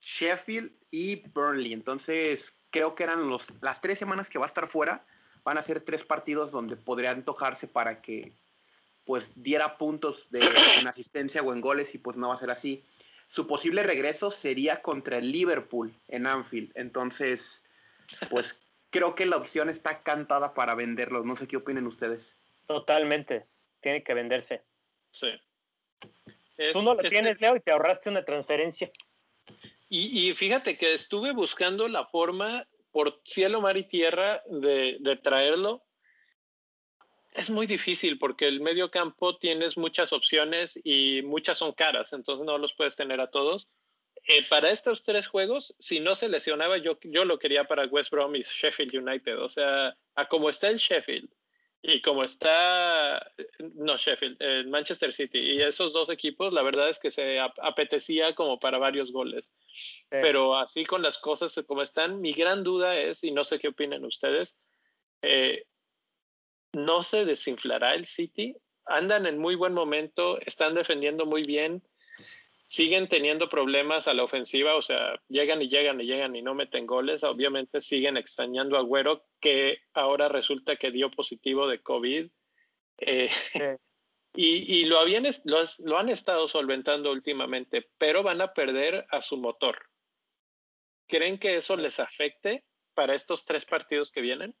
[0.00, 1.72] Sheffield y Burnley.
[1.72, 5.04] Entonces, creo que eran los, las tres semanas que va a estar fuera.
[5.42, 8.32] Van a ser tres partidos donde podría antojarse para que
[9.04, 10.46] pues diera puntos de,
[10.78, 12.84] en asistencia o en goles y pues no va a ser así.
[13.26, 16.70] Su posible regreso sería contra el Liverpool en Anfield.
[16.74, 17.64] Entonces,
[18.28, 18.54] pues
[18.90, 21.24] creo que la opción está cantada para venderlos.
[21.24, 22.36] No sé qué opinen ustedes.
[22.66, 23.46] Totalmente.
[23.80, 24.62] Tiene que venderse.
[25.10, 25.28] Sí.
[26.72, 28.90] Tú no lo este tienes, Leo, y te ahorraste una transferencia.
[29.90, 35.88] Y, fíjate que estuve buscando la forma por cielo, mar y tierra de, de traerlo
[37.38, 42.44] es muy difícil porque el medio campo tienes muchas opciones y muchas son caras, entonces
[42.44, 43.68] no los puedes tener a todos.
[44.26, 48.10] Eh, para estos tres juegos, si no se lesionaba, yo, yo lo quería para West
[48.10, 49.38] Brom y Sheffield United.
[49.38, 51.28] O sea, a como está el Sheffield
[51.80, 53.32] y como está,
[53.74, 58.34] no Sheffield, el Manchester City y esos dos equipos, la verdad es que se apetecía
[58.34, 59.52] como para varios goles.
[60.10, 63.68] Pero así con las cosas como están, mi gran duda es, y no sé qué
[63.68, 64.56] opinan ustedes,
[65.22, 65.64] eh,
[66.72, 68.56] no se desinflará el City.
[68.84, 71.82] Andan en muy buen momento, están defendiendo muy bien.
[72.68, 76.54] Siguen teniendo problemas a la ofensiva, o sea, llegan y llegan y llegan y no
[76.54, 77.24] meten goles.
[77.24, 82.30] Obviamente siguen extrañando a Güero, que ahora resulta que dio positivo de COVID.
[82.98, 83.30] Eh,
[84.34, 89.78] y, lo, habían, lo, han estado solventando últimamente, pero van a perder a su motor.
[91.06, 94.54] ¿Creen que eso les afecte para estos tres partidos que vienen?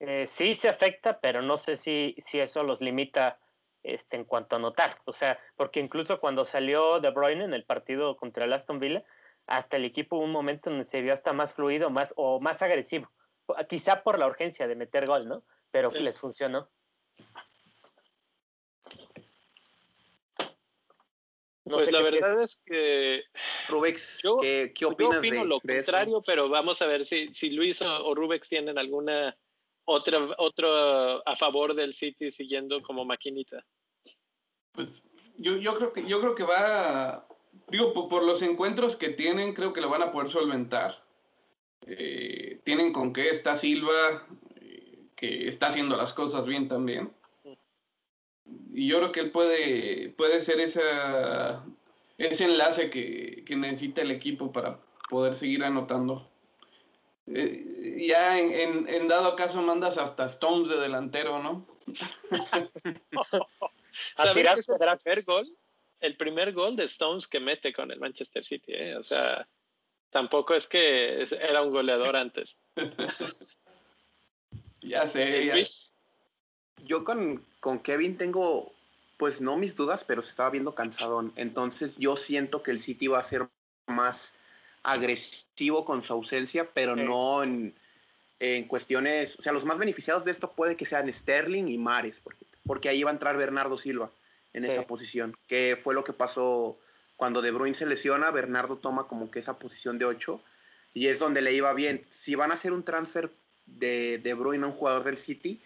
[0.00, 3.38] Eh, sí se afecta, pero no sé si, si eso los limita
[3.84, 4.98] este, en cuanto a anotar.
[5.04, 9.04] O sea, porque incluso cuando salió De Bruyne en el partido contra el Aston Villa,
[9.46, 12.62] hasta el equipo hubo un momento donde se vio hasta más fluido más, o más
[12.62, 13.10] agresivo.
[13.68, 15.44] Quizá por la urgencia de meter gol, ¿no?
[15.70, 16.70] Pero les funcionó.
[21.64, 23.24] pues la verdad es que.
[23.68, 28.06] Rubex, ¿qué, opinas yo opino lo contrario, pero vamos a ver si, si Luis o,
[28.06, 29.36] o Rubex tienen alguna
[29.84, 33.64] otra, otro a favor del City siguiendo como maquinita?
[34.74, 35.02] Pues
[35.38, 37.26] yo, yo, creo, que, yo creo que va,
[37.68, 41.02] digo, por, los encuentros que tienen, creo que lo van a poder solventar.
[41.86, 47.12] Eh, tienen con qué está Silva, eh, que está haciendo las cosas bien también.
[48.72, 51.64] Y yo creo que él puede, puede ser esa,
[52.18, 56.28] ese enlace que, que necesita el equipo para poder seguir anotando.
[57.26, 61.66] Eh, ya en, en, dado caso mandas hasta Stones de delantero, ¿no?
[64.16, 65.46] ¿Sabes qué es el primer gol?
[66.00, 68.96] El primer gol de Stones que mete con el Manchester City, ¿eh?
[68.96, 69.48] O sea,
[70.10, 72.58] tampoco es que era un goleador antes.
[74.82, 75.46] ya sé.
[75.46, 75.54] Ya.
[76.84, 78.72] Yo con, con Kevin tengo,
[79.16, 81.32] pues no mis dudas, pero se estaba viendo cansado.
[81.36, 83.48] Entonces yo siento que el City va a ser
[83.86, 84.34] más
[84.82, 87.74] agresivo con su ausencia, pero no en,
[88.38, 92.20] en, cuestiones, o sea, los más beneficiados de esto puede que sean Sterling y Mares,
[92.22, 94.10] porque, porque ahí va a entrar Bernardo Silva
[94.52, 96.78] en esa posición, que fue lo que pasó
[97.16, 100.40] cuando De Bruyne se lesiona, Bernardo toma como que esa posición de 8
[100.94, 102.04] y es donde le iba bien.
[102.08, 103.30] Si van a hacer un transfer
[103.66, 105.60] de De Bruyne a un jugador del City,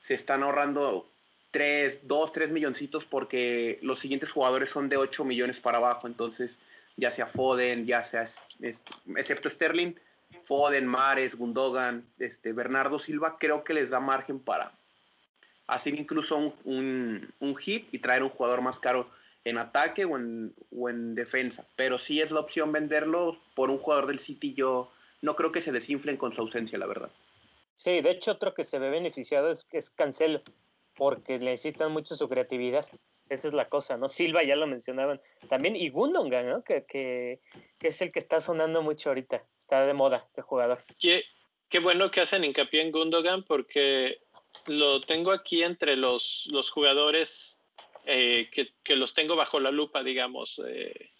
[0.00, 1.08] se están ahorrando
[1.52, 6.56] 3, 2, 3 milloncitos porque los siguientes jugadores son de 8 millones para abajo, entonces
[6.96, 8.26] ya sea Foden, ya sea,
[9.16, 9.94] excepto Sterling,
[10.42, 14.72] Foden, Mares, Gundogan, este, Bernardo Silva, creo que les da margen para
[15.74, 19.08] hacer incluso un, un, hit y traer un jugador más caro
[19.44, 21.66] en ataque o en, o en defensa.
[21.76, 25.60] Pero si es la opción venderlo por un jugador del City, yo no creo que
[25.60, 27.10] se desinflen con su ausencia, la verdad.
[27.76, 30.42] Sí, de hecho otro que se ve beneficiado es, es Cancelo,
[30.94, 32.86] porque necesitan mucho su creatividad.
[33.28, 34.08] Esa es la cosa, ¿no?
[34.08, 36.62] Silva ya lo mencionaban también, y Gundogan, ¿no?
[36.62, 37.40] Que, que,
[37.80, 39.42] es el que está sonando mucho ahorita.
[39.58, 40.84] Está de moda este jugador.
[40.98, 41.24] Qué,
[41.68, 44.18] qué bueno que hacen hincapié en Gundogan porque
[44.66, 47.60] lo tengo aquí entre los, los jugadores
[48.04, 50.60] eh, que, que, los tengo bajo la lupa, digamos.
[50.66, 51.10] Eh,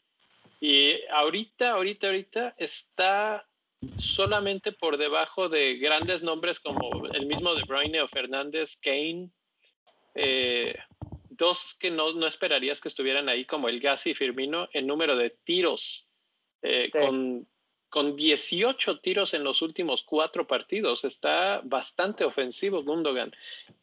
[0.61, 3.49] y ahorita, ahorita, ahorita está
[3.97, 9.31] solamente por debajo de grandes nombres como el mismo De Bruyne o Fernández, Kane.
[10.15, 10.77] Eh,
[11.31, 15.17] dos que no, no, esperarías que estuvieran ahí, como el Gassi y Firmino, en número
[15.17, 16.09] de tiros,
[16.93, 17.49] con,
[17.93, 21.05] con 18 tiros en los últimos cuatro partidos.
[21.05, 23.33] Está bastante ofensivo Gundogan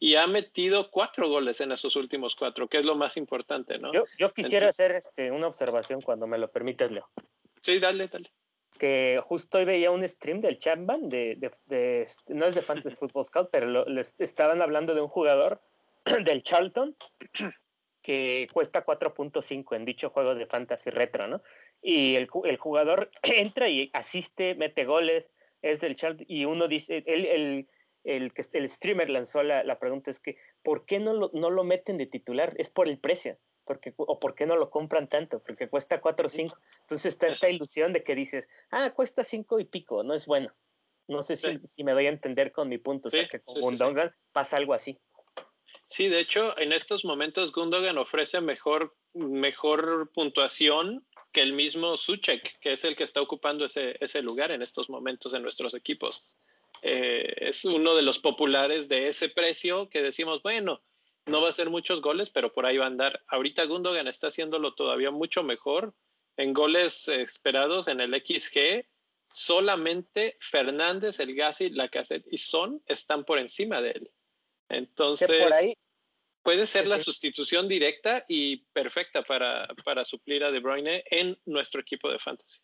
[0.00, 3.92] y ha metido cuatro goles en esos últimos cuatro, que es lo más importante, ¿no?
[3.92, 7.08] Yo, yo quisiera hacer este, una observación cuando me lo permites, Leo.
[7.60, 8.32] Sí, dale, dale
[8.80, 12.96] que justo hoy veía un stream del Chamban, de, de, de, no es de Fantasy
[12.96, 15.60] Football Scout, pero les estaban hablando de un jugador
[16.24, 16.96] del Charlton
[18.02, 21.42] que cuesta 4.5 en dicho juego de fantasy retro, ¿no?
[21.82, 25.26] Y el, el, jugador entra y asiste, mete goles,
[25.62, 27.68] es del Charlton, y uno dice, el, el,
[28.04, 31.64] el, el streamer lanzó la, la, pregunta, es que, ¿por qué no lo, no lo
[31.64, 32.54] meten de titular?
[32.56, 33.38] Es por el precio.
[33.64, 36.58] Porque, o por qué no lo compran tanto, porque cuesta 4 o 5.
[36.80, 40.52] Entonces está esta ilusión de que dices, ah, cuesta 5 y pico, no es bueno.
[41.06, 43.60] No sé si, si, me doy a entender con mi punto, o sea, que con
[43.60, 44.98] Gundogan pasa algo así.
[45.86, 52.58] Sí, de hecho, en estos momentos Gundogan ofrece mejor, mejor puntuación que el mismo Suchek,
[52.60, 56.28] que es el que está ocupando ese, ese lugar en estos momentos en nuestros equipos.
[56.82, 60.82] Eh, es uno de los populares de ese precio que decimos, bueno,
[61.26, 63.22] no va a ser muchos goles, pero por ahí va a andar.
[63.28, 65.94] Ahorita Gundogan está haciéndolo todavía mucho mejor
[66.36, 68.86] en goles esperados en el XG.
[69.32, 74.08] Solamente Fernández, el Gassi, la Cassette y Son están por encima de él.
[74.68, 75.28] Entonces,
[76.42, 81.80] puede ser la sustitución directa y perfecta para, para suplir a De Bruyne en nuestro
[81.80, 82.60] equipo de fantasy.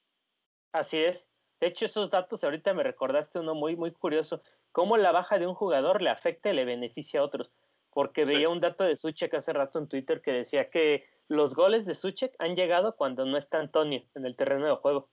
[0.72, 1.30] Así es.
[1.60, 4.42] De hecho, esos datos ahorita me recordaste uno muy, muy curioso.
[4.72, 7.50] Cómo la baja de un jugador le afecta y le beneficia a otros.
[7.90, 11.86] Porque veía un dato de Suchek hace rato en Twitter que decía que los goles
[11.86, 15.10] de Suchek han llegado cuando no está Antonio en el terreno de juego.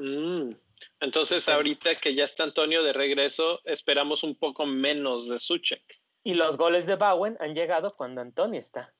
[0.00, 0.52] Mm,
[1.00, 6.00] entonces, ahorita que ya está Antonio de regreso, esperamos un poco menos de Suchek.
[6.22, 8.92] Y los goles de Bowen han llegado cuando Antonio está.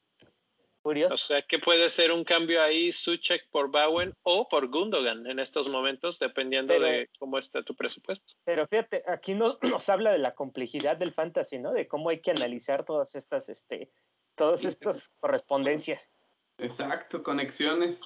[0.83, 1.15] Curioso.
[1.15, 5.39] O sea que puede ser un cambio ahí, Suchek por Bowen o por Gundogan en
[5.39, 8.35] estos momentos, dependiendo de cómo está tu presupuesto.
[8.45, 11.73] Pero fíjate, aquí no, nos habla de la complejidad del fantasy, ¿no?
[11.73, 13.91] De cómo hay que analizar todas estas, este,
[14.37, 16.13] todas estas correspondencias.
[16.59, 18.01] Exacto, conexiones.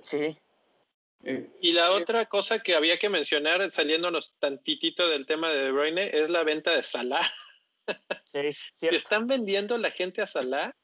[0.00, 0.38] Sí.
[1.24, 5.72] Eh, y la otra cosa que había que mencionar, saliéndonos tantitito del tema de De
[5.72, 7.20] Bruyne, es la venta de Salah.
[8.32, 10.76] Sí, Se están vendiendo la gente a Salah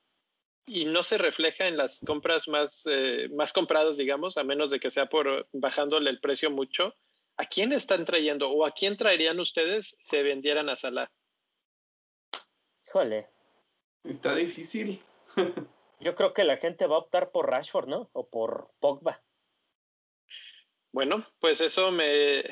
[0.67, 4.81] y no se refleja en las compras más, eh, más compradas, digamos, a menos de
[4.81, 6.95] que sea por bajándole el precio mucho.
[7.37, 11.11] ¿A quién están trayendo o a quién traerían ustedes si vendieran a Salah?
[12.87, 13.29] Híjole.
[14.05, 15.03] Está difícil.
[16.01, 18.11] Yo creo que la gente va a optar por Rashford, ¿no?
[18.13, 19.23] O por Pogba.
[20.93, 22.45] Bueno, pues eso me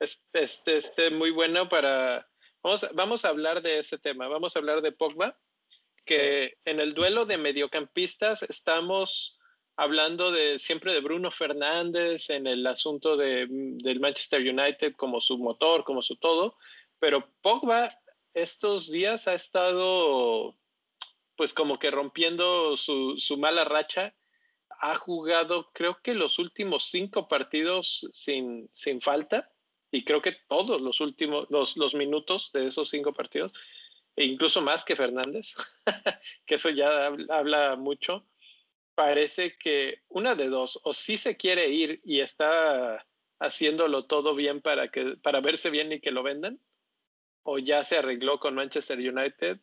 [0.00, 0.22] es
[0.64, 2.27] este, muy bueno para...
[2.62, 5.38] Vamos, vamos a hablar de ese tema, vamos a hablar de Pogba,
[6.04, 9.38] que en el duelo de mediocampistas estamos
[9.76, 15.38] hablando de siempre de Bruno Fernández en el asunto de, del Manchester United como su
[15.38, 16.56] motor, como su todo,
[16.98, 17.96] pero Pogba
[18.34, 20.56] estos días ha estado
[21.36, 24.16] pues como que rompiendo su, su mala racha.
[24.80, 29.48] Ha jugado creo que los últimos cinco partidos sin, sin falta
[29.90, 33.52] y creo que todos los últimos, los, los minutos de esos cinco partidos,
[34.16, 35.54] e incluso más que Fernández,
[36.46, 38.26] que eso ya habla, mucho.
[38.94, 43.06] Parece que una de dos, o sí se quiere ir y está
[43.38, 46.60] haciéndolo todo bien para, que, para verse bien y que lo vendan,
[47.44, 49.60] o ya se arregló con Manchester United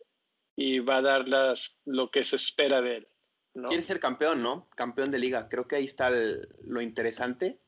[0.56, 3.08] y va a dar las, lo que se espera de él.
[3.68, 4.70] Quiere ser campeón, ¿no?
[4.76, 5.48] Campeón de liga.
[5.48, 6.12] Creo que ahí está
[6.66, 7.60] lo interesante.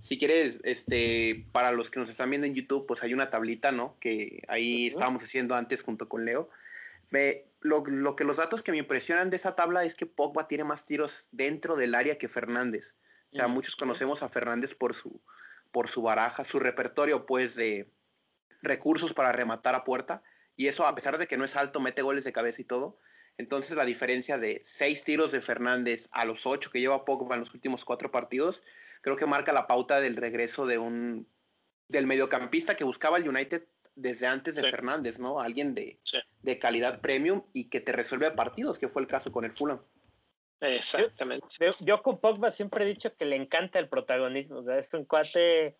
[0.00, 3.72] Si quieres, este, para los que nos están viendo en YouTube, pues hay una tablita,
[3.72, 3.96] ¿no?
[4.00, 6.48] Que ahí estábamos haciendo antes junto con Leo.
[7.60, 10.84] lo, que los datos que me impresionan de esa tabla es que Pogba tiene más
[10.84, 12.96] tiros dentro del área que Fernández.
[13.32, 15.20] O sea, muchos conocemos a Fernández por su,
[15.70, 17.90] por su baraja, su repertorio, pues, de
[18.62, 20.22] recursos para rematar a puerta.
[20.56, 22.98] Y eso, a pesar de que no es alto, mete goles de cabeza y todo.
[23.38, 27.40] Entonces la diferencia de seis tiros de Fernández a los ocho que lleva Pogba en
[27.40, 28.62] los últimos cuatro partidos,
[29.00, 31.26] creo que marca la pauta del regreso de un
[31.88, 33.62] del mediocampista que buscaba el United
[33.94, 35.40] desde antes de Fernández, ¿no?
[35.40, 35.98] Alguien de,
[36.42, 39.80] de, calidad premium y que te resuelve partidos, que fue el caso con el Fulham.
[40.60, 41.46] Exactamente.
[41.80, 45.04] Yo, con Pogba siempre he dicho que le encanta el protagonismo, o sea, es un
[45.04, 45.76] cuate,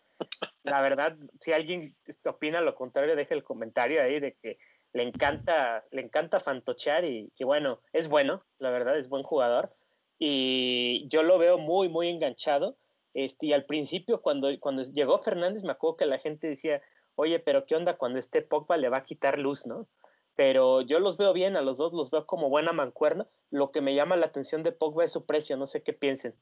[0.63, 1.95] la verdad, si alguien
[2.25, 4.57] opina lo contrario, deje el comentario ahí de que
[4.93, 9.73] le encanta, le encanta fantochear y, bueno, es bueno, la verdad, es buen jugador.
[10.17, 12.77] Y yo lo veo muy, muy enganchado.
[13.13, 16.81] Este, y al principio, cuando, cuando llegó Fernández, me acuerdo que la gente decía,
[17.15, 19.87] oye, pero ¿qué onda cuando esté Pogba le va a quitar luz, no?
[20.35, 23.27] Pero yo los veo bien, a los dos los veo como buena mancuerna.
[23.51, 26.33] Lo que me llama la atención de Pogba es su precio, no sé qué piensen.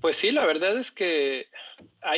[0.00, 1.46] Pues sí, la verdad es que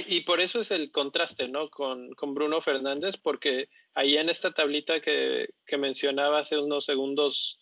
[0.06, 1.70] y por eso es el contraste, ¿no?
[1.70, 7.60] Con, con Bruno Fernández, porque ahí en esta tablita que, que mencionaba hace unos segundos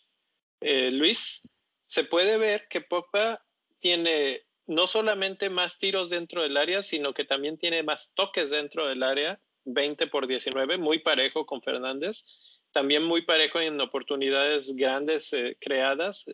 [0.61, 1.47] eh, Luis,
[1.85, 3.43] se puede ver que Pogba
[3.79, 8.87] tiene no solamente más tiros dentro del área, sino que también tiene más toques dentro
[8.87, 12.25] del área, 20 por 19, muy parejo con Fernández,
[12.71, 16.25] también muy parejo en oportunidades grandes eh, creadas.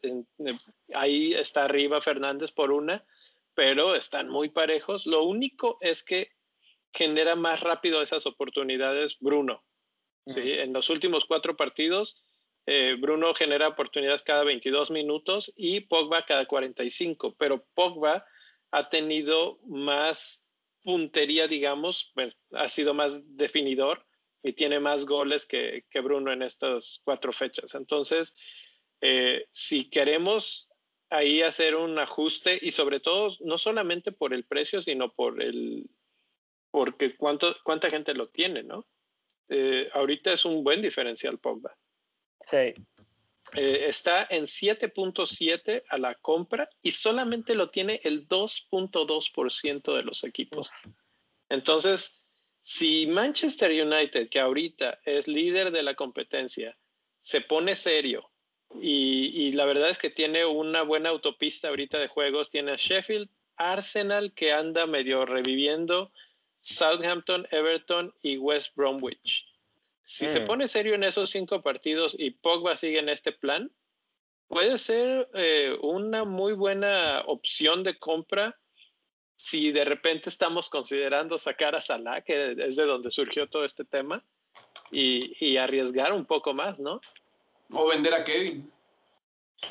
[0.93, 3.05] ahí está arriba Fernández por una,
[3.53, 5.05] pero están muy parejos.
[5.05, 6.31] Lo único es que
[6.93, 9.63] genera más rápido esas oportunidades Bruno.
[10.27, 10.51] ¿Sí?
[10.51, 12.21] En los últimos cuatro partidos,
[12.65, 18.25] eh, Bruno genera oportunidades cada 22 minutos y Pogba cada 45, pero Pogba
[18.71, 20.45] ha tenido más
[20.83, 22.13] puntería, digamos,
[22.51, 24.05] ha sido más definidor
[24.43, 27.73] y tiene más goles que, que Bruno en estas cuatro fechas.
[27.73, 28.35] Entonces,
[29.01, 30.69] eh, si queremos
[31.09, 35.89] ahí hacer un ajuste y sobre todo no solamente por el precio, sino por el,
[36.71, 38.87] porque cuánto, cuánta gente lo tiene, ¿no?
[39.49, 41.75] Eh, ahorita es un buen diferencial Pogba.
[42.41, 42.73] Sí.
[43.53, 50.23] Eh, está en 7.7 a la compra y solamente lo tiene el 2.2% de los
[50.23, 50.69] equipos.
[51.49, 52.21] Entonces,
[52.61, 56.75] si Manchester United, que ahorita es líder de la competencia,
[57.19, 58.31] se pone serio
[58.81, 62.49] y, la verdad es que tiene una buena autopista ahorita de juegos.
[62.49, 66.11] Tiene a Sheffield, Arsenal que anda medio reviviendo,
[66.65, 69.45] Southampton, Everton y West Bromwich.
[70.01, 70.45] Si se mm.
[70.45, 73.71] pone serio en esos cinco partidos y Pogba sigue en este plan,
[74.47, 78.57] puede ser eh, una muy buena opción de compra
[79.35, 83.85] si de repente estamos considerando sacar a Salah, que es de donde surgió todo este
[83.85, 84.23] tema,
[84.91, 86.99] y, arriesgar un poco más, ¿no?
[87.71, 88.71] O vender a Kevin.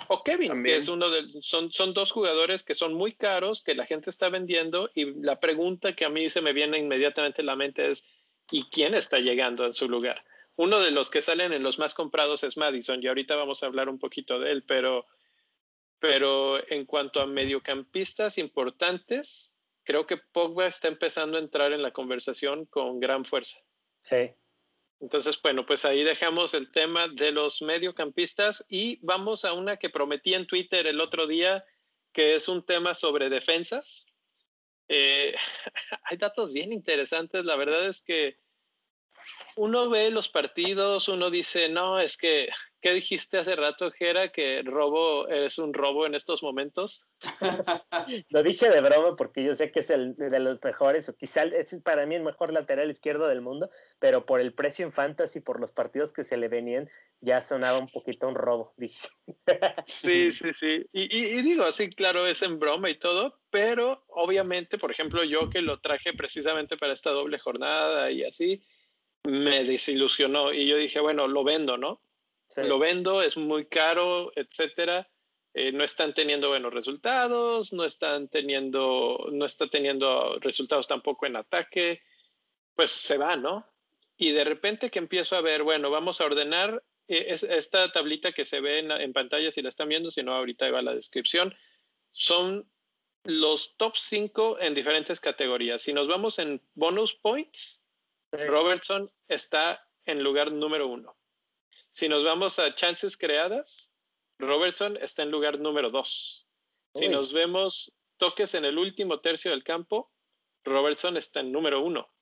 [0.08, 3.74] O Kevin, que es uno de, son, son dos jugadores que son muy caros, que
[3.74, 7.44] la gente está vendiendo, y la pregunta que a mí se me viene inmediatamente a
[7.44, 8.12] la mente es,
[8.50, 10.24] ¿y quién está llegando en su lugar?
[10.56, 13.66] Uno de los que salen en los más comprados es Madison, y ahorita vamos a
[13.66, 15.06] hablar un poquito de él, pero,
[15.98, 19.54] pero en cuanto a mediocampistas importantes,
[19.84, 23.60] creo que Pogba está empezando a entrar en la conversación con gran fuerza.
[24.02, 24.30] Sí.
[25.04, 29.90] Entonces, bueno, pues ahí dejamos el tema de los mediocampistas y vamos a una que
[29.90, 31.62] prometí en Twitter el otro día,
[32.10, 34.06] que es un tema sobre defensas.
[34.88, 35.34] Eh,
[36.04, 37.44] hay datos bien interesantes.
[37.44, 38.38] La verdad es que
[39.56, 42.48] uno ve los partidos, uno dice, no, es que
[42.84, 44.28] ¿Qué dijiste hace rato, Jera?
[44.28, 47.06] Que robo es un robo en estos momentos.
[48.28, 51.44] Lo dije de broma porque yo sé que es el de los mejores, o quizá
[51.44, 53.70] es para mí el mejor lateral izquierdo del mundo,
[54.00, 56.90] pero por el precio en fantasy, por los partidos que se le venían,
[57.22, 59.08] ya sonaba un poquito un robo, dije.
[59.86, 60.84] Sí, sí, sí.
[60.92, 65.48] Y, y, digo, sí, claro, es en broma y todo, pero obviamente, por ejemplo, yo
[65.48, 68.62] que lo traje precisamente para esta doble jornada y así,
[69.22, 72.02] me desilusionó y yo dije, bueno, lo vendo, ¿no?
[72.56, 75.08] Lo vendo, es muy caro, etcétera.
[75.54, 81.36] Eh, no están teniendo buenos resultados, no están teniendo, no está teniendo resultados tampoco en
[81.36, 82.02] ataque,
[82.74, 83.64] pues se va, ¿no?
[84.16, 88.44] Y de repente que empiezo a ver, bueno, vamos a ordenar eh, esta tablita que
[88.44, 91.54] se ve en, pantalla, si la están viendo, si no, ahorita va la descripción,
[92.10, 92.68] son
[93.22, 95.82] los top 5 en diferentes categorías.
[95.82, 97.80] Si nos vamos en bonus points,
[98.32, 101.16] Robertson está en lugar número uno.
[101.94, 103.92] Si nos vamos a chances creadas,
[104.40, 106.48] Robertson está en lugar número dos.
[106.92, 110.12] Si nos vemos toques en el último tercio del campo,
[110.64, 112.12] Robertson está en número uno.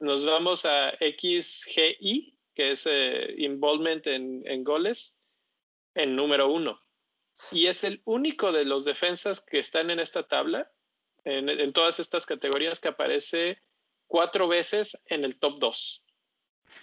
[0.00, 5.18] Nos vamos a XGI, que es eh, involvement en, goles,
[5.94, 6.78] en número uno.
[7.52, 10.70] Y es el único de los defensas que están en esta tabla,
[11.24, 13.62] en, en todas estas categorías, que aparece
[14.06, 16.04] cuatro veces en el top dos.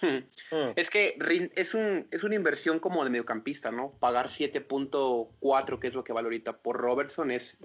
[0.00, 0.18] Hmm.
[0.76, 1.18] Es que
[1.54, 3.92] es, un, es una inversión como de mediocampista, ¿no?
[3.98, 7.56] Pagar 7.4, que es lo que vale ahorita por Robertson, es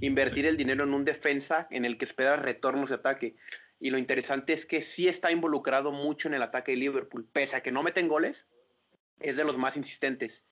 [0.00, 3.34] invertir el dinero en un defensa en el que espera retornos de ataque.
[3.80, 7.56] Y lo interesante es que sí está involucrado mucho en el ataque de Liverpool, pese
[7.56, 8.46] a que no meten goles,
[9.20, 10.44] es de los más insistentes.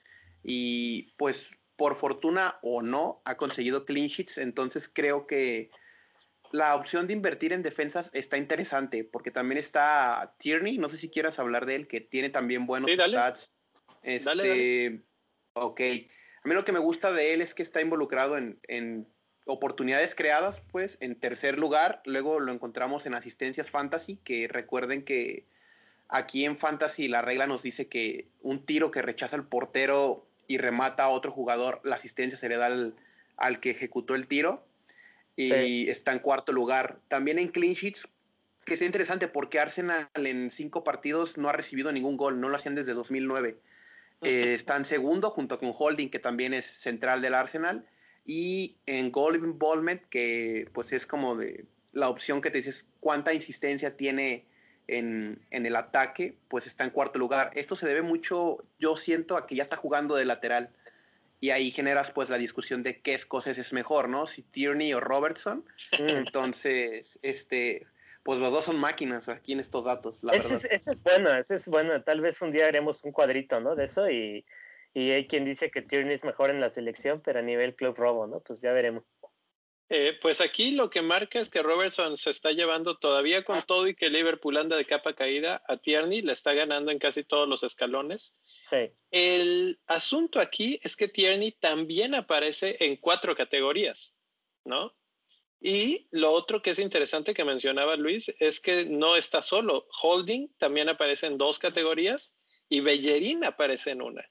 [0.42, 5.70] Y pues por fortuna o no, ha conseguido clean sheets, entonces creo que
[6.52, 11.08] la opción de invertir en defensas está interesante, porque también está Tierney, no sé si
[11.08, 13.52] quieras hablar de él, que tiene también buenos stats.
[14.02, 15.02] Este,
[15.54, 15.80] Ok.
[15.80, 19.08] A mí lo que me gusta de él es que está involucrado en, en,
[19.46, 22.02] oportunidades creadas, pues, en tercer lugar.
[22.04, 25.46] Luego lo encontramos en asistencias fantasy, que recuerden que
[26.08, 30.58] aquí en fantasy la regla nos dice que un tiro que rechaza el portero y
[30.58, 32.96] remata a otro jugador, la asistencia se le da al,
[33.36, 34.66] al que ejecutó el tiro
[35.36, 36.98] y está en cuarto lugar.
[37.08, 38.08] También en clean sheets,
[38.64, 42.56] que es interesante porque Arsenal en cinco partidos no ha recibido ningún gol, no lo
[42.56, 43.58] hacían desde 2009.
[44.22, 47.86] Eh, está en segundo junto con Holding, que también es central del Arsenal,
[48.24, 53.34] y en goal involvement, que pues es como de la opción que te dices cuánta
[53.34, 54.46] insistencia tiene
[54.88, 57.50] en, en, el ataque, pues está en cuarto lugar.
[57.54, 60.70] Esto se debe mucho, yo siento, a que ya está jugando de lateral
[61.46, 64.26] y ahí generas pues la discusión de qué cosas es mejor, ¿no?
[64.26, 65.64] Si Tierney o Robertson.
[65.92, 66.08] Mm.
[66.08, 67.86] Entonces, este,
[68.24, 70.68] pues los dos son máquinas aquí en estos datos, la ese verdad.
[70.72, 72.02] Es, es bueno, ese es bueno.
[72.02, 73.76] Tal vez un día haremos un cuadrito, ¿no?
[73.76, 74.44] De eso y,
[74.92, 77.94] y hay quien dice que Tierney es mejor en la selección, pero a nivel club
[77.96, 78.40] robo, ¿no?
[78.40, 79.04] Pues ya veremos.
[79.88, 83.86] Eh, pues aquí lo que marca es que Robertson se está llevando todavía con todo
[83.86, 87.48] y que Liverpool anda de capa caída a Tierney, le está ganando en casi todos
[87.48, 88.36] los escalones.
[89.12, 94.16] El asunto aquí es que Tierney también aparece en cuatro categorías,
[94.64, 94.92] ¿no?
[95.60, 99.86] Y lo otro que es interesante que mencionaba Luis es que no está solo.
[100.02, 102.34] Holding también aparece en dos categorías
[102.68, 104.28] y Bellerín aparece en una.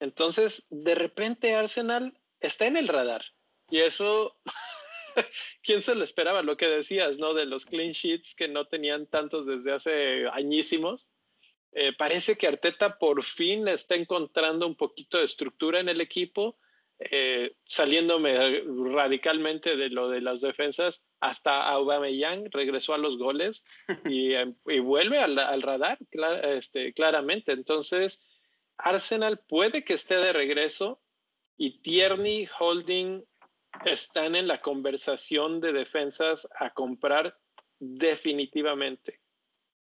[0.00, 3.24] Entonces, de repente Arsenal está en el radar.
[3.70, 4.36] Y eso,
[5.62, 6.42] ¿quién se lo esperaba?
[6.42, 7.34] Lo que decías, ¿no?
[7.34, 11.08] De los clean sheets que no tenían tantos desde hace añísimos.
[11.72, 16.56] Eh, parece que Arteta por fin está encontrando un poquito de estructura en el equipo,
[17.00, 18.62] eh, saliéndome
[18.92, 23.64] radicalmente de lo de las defensas hasta Aubameyang regresó a los goles
[24.04, 24.54] y, em,
[24.84, 25.98] vuelve al, radar
[26.44, 27.52] este, claramente.
[27.52, 28.40] Entonces,
[28.76, 31.00] Arsenal puede que esté de regreso
[31.56, 33.24] y Tierney, Holding
[33.84, 37.38] están en la conversación de defensas a comprar
[37.78, 39.20] definitivamente.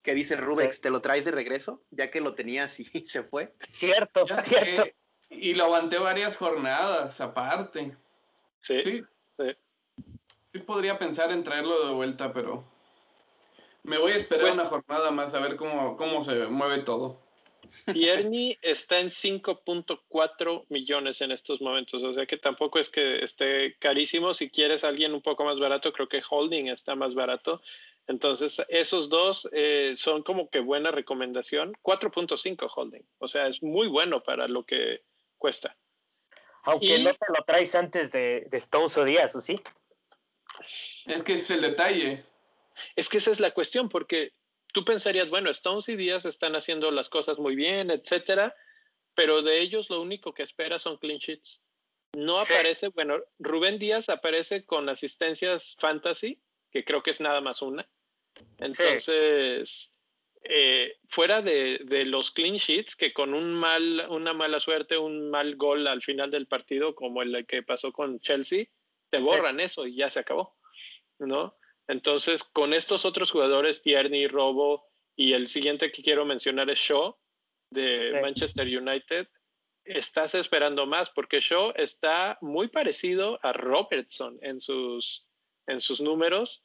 [0.01, 0.81] ¿Qué dice Rubex?
[0.81, 1.81] ¿Te lo traes de regreso?
[1.89, 3.53] Ya que lo tenías y se fue.
[3.67, 4.85] Cierto, cierto.
[5.29, 7.95] Y lo aguanté varias jornadas aparte.
[8.59, 9.03] Sí,
[9.35, 9.55] sí.
[10.51, 12.63] Sí, podría pensar en traerlo de vuelta, pero
[13.81, 17.22] me voy a esperar pues una jornada más a ver cómo, cómo se mueve todo.
[17.91, 23.75] Tierney está en 5.4 millones en estos momentos, o sea que tampoco es que esté
[23.77, 24.33] carísimo.
[24.33, 27.61] Si quieres alguien un poco más barato, creo que Holding está más barato.
[28.07, 31.73] Entonces, esos dos eh, son como que buena recomendación.
[31.81, 35.03] 4.5 Holding, o sea, es muy bueno para lo que
[35.37, 35.77] cuesta.
[36.63, 39.61] Aunque no te lo traes antes de, de Stones o Díaz, ¿o sí?
[41.05, 42.23] Es que es el detalle.
[42.95, 44.31] Es que esa es la cuestión, porque
[44.73, 48.53] tú pensarías, bueno, Stones y Díaz están haciendo las cosas muy bien, etcétera,
[49.15, 51.61] pero de ellos lo único que espera son clean sheets.
[52.15, 57.61] No aparece, bueno, Rubén Díaz aparece con asistencias fantasy, que creo que es nada más
[57.61, 57.87] una.
[58.57, 59.91] Entonces,
[60.43, 65.29] eh, fuera de, de, los clean sheets, que con un mal, una mala suerte, un
[65.29, 68.65] mal gol al final del partido, como el que pasó con Chelsea,
[69.09, 70.57] te borran eso y ya se acabó,
[71.19, 71.55] ¿no?
[71.87, 77.17] Entonces, con estos otros jugadores, Tierney, Robo y el siguiente que quiero mencionar es Shaw
[77.69, 79.27] de Manchester United,
[79.85, 85.27] estás esperando más porque Shaw está muy parecido a Robertson en sus,
[85.67, 86.63] en sus números.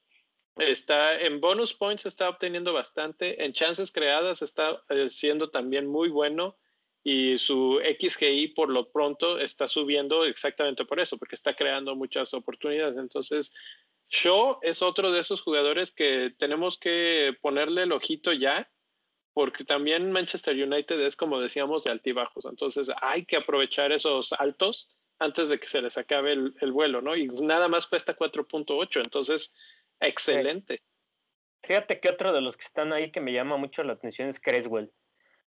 [0.57, 3.45] Está en bonus points, está obteniendo bastante.
[3.45, 6.59] En chances creadas está eh, siendo también muy bueno
[7.05, 12.35] y su XGI por lo pronto está subiendo exactamente por eso, porque está creando muchas
[12.35, 12.99] oportunidades.
[12.99, 13.53] Entonces,
[14.09, 18.71] Shaw es otro de esos jugadores que tenemos que ponerle el ojito ya,
[19.35, 22.45] porque también Manchester United es, como decíamos, de altibajos.
[22.47, 24.89] Entonces, hay que aprovechar esos altos
[25.19, 27.17] antes de que se les acabe el, el vuelo, ¿no?
[27.17, 29.55] Y nada más cuesta 4.8, entonces,
[30.01, 30.83] excelente.
[31.63, 34.41] Fíjate que otro de los que están ahí que me llama mucho la atención es
[34.41, 34.93] Creswell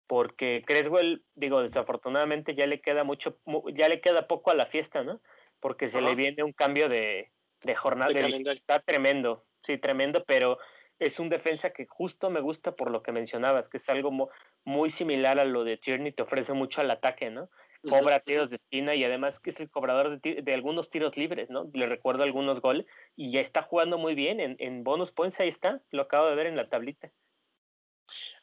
[0.07, 3.37] porque Creswell, digo, desafortunadamente ya le queda mucho,
[3.73, 5.21] ya le queda poco a la fiesta, ¿no?
[5.59, 7.31] Porque se le viene un cambio de,
[7.63, 8.11] de jornada.
[8.11, 10.57] De está tremendo, sí, tremendo, pero
[10.99, 14.29] es un defensa que justo me gusta por lo que mencionabas, que es algo
[14.63, 17.49] muy similar a lo de Tierney, te ofrece mucho al ataque, ¿no?
[17.87, 21.49] Cobra tiros de esquina y además que es el cobrador de, de, algunos tiros libres,
[21.49, 21.69] ¿no?
[21.73, 25.47] Le recuerdo algunos goles y ya está jugando muy bien en, en bonus points, ahí
[25.47, 27.11] está, lo acabo de ver en la tablita.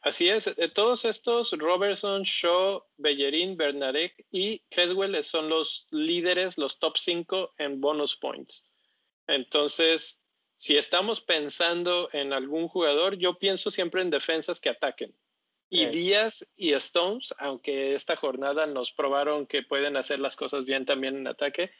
[0.02, 6.78] Así es, de todos estos, Robertson, Shaw, Bellerín, Bernarek y Creswell son los líderes, los
[6.78, 8.73] top 5 en bonus points.
[9.26, 10.20] Entonces,
[10.56, 15.14] si estamos pensando en algún jugador, yo pienso siempre en defensas que ataquen.
[15.70, 20.86] Y Díaz y Stones, aunque esta jornada nos probaron que pueden hacer las cosas bien
[20.86, 21.72] también en ataque,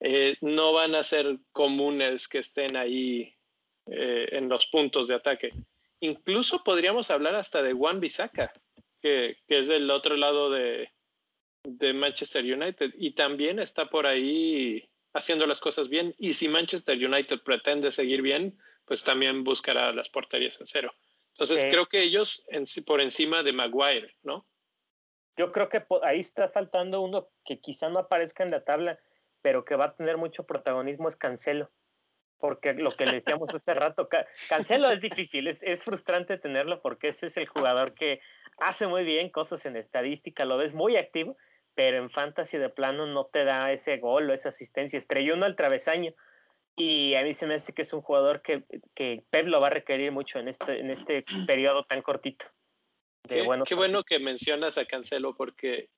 [0.00, 3.34] eh, no van a ser comunes que estén ahí
[3.86, 5.52] eh, en los puntos de ataque.
[6.00, 8.52] Incluso podríamos hablar hasta de Juan Bisaca,
[9.00, 10.90] que, es del otro lado de,
[11.94, 16.14] Manchester United y también está por ahí haciendo las cosas bien.
[16.18, 20.92] Y si Manchester United pretende seguir bien, pues también buscará las porterías en cero.
[21.30, 22.44] Entonces creo que ellos
[22.84, 24.46] por encima de Maguire, ¿no?
[25.36, 29.00] Yo creo que ahí está faltando uno que quizá no aparezca en la tabla,
[29.42, 31.72] pero que va a tener mucho protagonismo es Cancelo
[32.44, 34.06] porque lo que le decíamos hace rato,
[34.50, 38.20] Cancelo es difícil, es, es, frustrante tenerlo porque ese es el jugador que
[38.58, 41.38] hace muy bien cosas en estadística, lo ves muy activo,
[41.74, 45.46] pero en fantasy de plano no te da ese gol o esa asistencia, estrelló uno
[45.46, 46.14] al travesaño.
[46.76, 48.64] Y a mí se me hace que es un jugador que,
[48.94, 52.46] que Pep lo va a requerir mucho en este, en este periodo tan cortito.
[53.28, 55.90] qué, qué bueno que mencionas a Cancelo, porque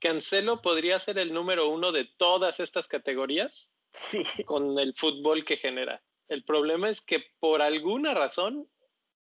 [0.00, 4.22] Cancelo podría ser el número uno de todas estas categorías sí.
[4.44, 6.02] con el fútbol que genera.
[6.28, 8.68] El problema es que por alguna razón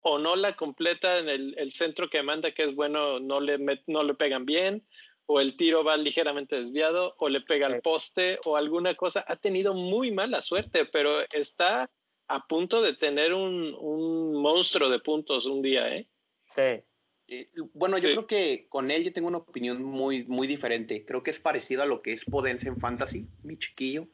[0.02, 4.02] o no la completa en el, centro que manda que es bueno, no le, no
[4.02, 4.86] le pegan bien,
[5.26, 9.24] o el tiro va ligeramente desviado, o le pega al poste, o alguna cosa.
[9.26, 11.90] Ha tenido muy mala suerte, pero está
[12.28, 16.08] a punto de tener un, monstruo de puntos un día, ¿eh?
[16.46, 16.84] Sí.
[17.28, 21.04] Eh, bueno, yo creo que con él yo tengo una opinión muy, muy diferente.
[21.04, 24.08] Creo que es parecido a lo que es Podense en Fantasy, mi chiquillo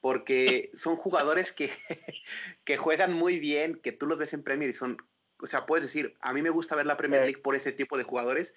[0.00, 1.70] porque son jugadores que,
[2.64, 4.96] que juegan muy bien, que tú los ves en Premier y son,
[5.38, 7.96] o sea, puedes decir, a mí me gusta ver la Premier League por ese tipo
[7.96, 8.54] de jugadores,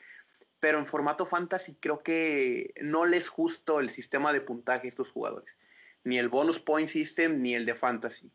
[0.63, 5.11] pero en formato fantasy creo que no les justo el sistema de puntaje a estos
[5.11, 5.57] jugadores,
[6.05, 8.31] ni el bonus point system ni el de fantasy.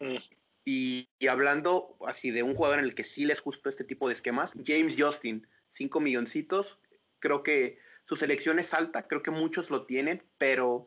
[0.00, 0.16] Mm.
[0.64, 4.08] Y, y, hablando así de un jugador en el que sí les justo este tipo
[4.08, 6.80] de esquemas, James Justin, 5 milloncitos,
[7.18, 10.86] creo que su selección es alta, creo que muchos lo tienen, pero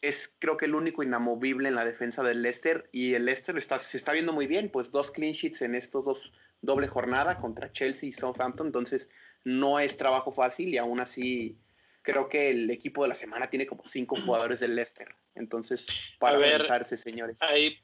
[0.00, 3.78] es creo que el único inamovible en la defensa del Leicester y el Leicester está,
[3.78, 6.32] se está viendo muy bien, pues dos clean sheets en estos dos
[6.62, 9.08] doble jornada contra Chelsea y Southampton, entonces
[9.44, 11.58] no es trabajo fácil y aún así
[12.02, 15.86] creo que el equipo de la semana tiene como cinco jugadores del Leicester, entonces
[16.18, 17.40] para pensarse señores.
[17.42, 17.78] Hay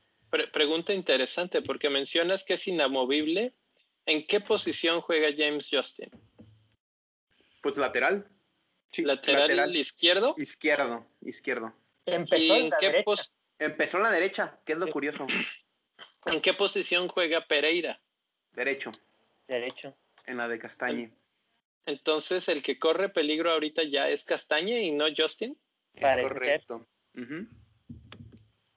[0.52, 3.54] pregunta interesante porque mencionas que es inamovible,
[4.06, 6.10] ¿en qué posición juega James Justin?
[7.62, 8.28] Pues lateral.
[8.98, 10.34] lateral, izquierdo.
[10.38, 11.74] Izquierdo, izquierdo.
[12.04, 13.22] Empezó en, la derecha.
[13.58, 15.26] Empezó en la derecha, que es lo curioso.
[16.26, 18.00] ¿En qué posición juega Pereira?
[18.52, 18.92] Derecho.
[19.48, 19.96] Derecho.
[20.26, 21.12] En la de Castañe.
[21.86, 25.56] Entonces, el que corre peligro ahorita ya es Castañe y no Justin.
[26.00, 26.86] correcto.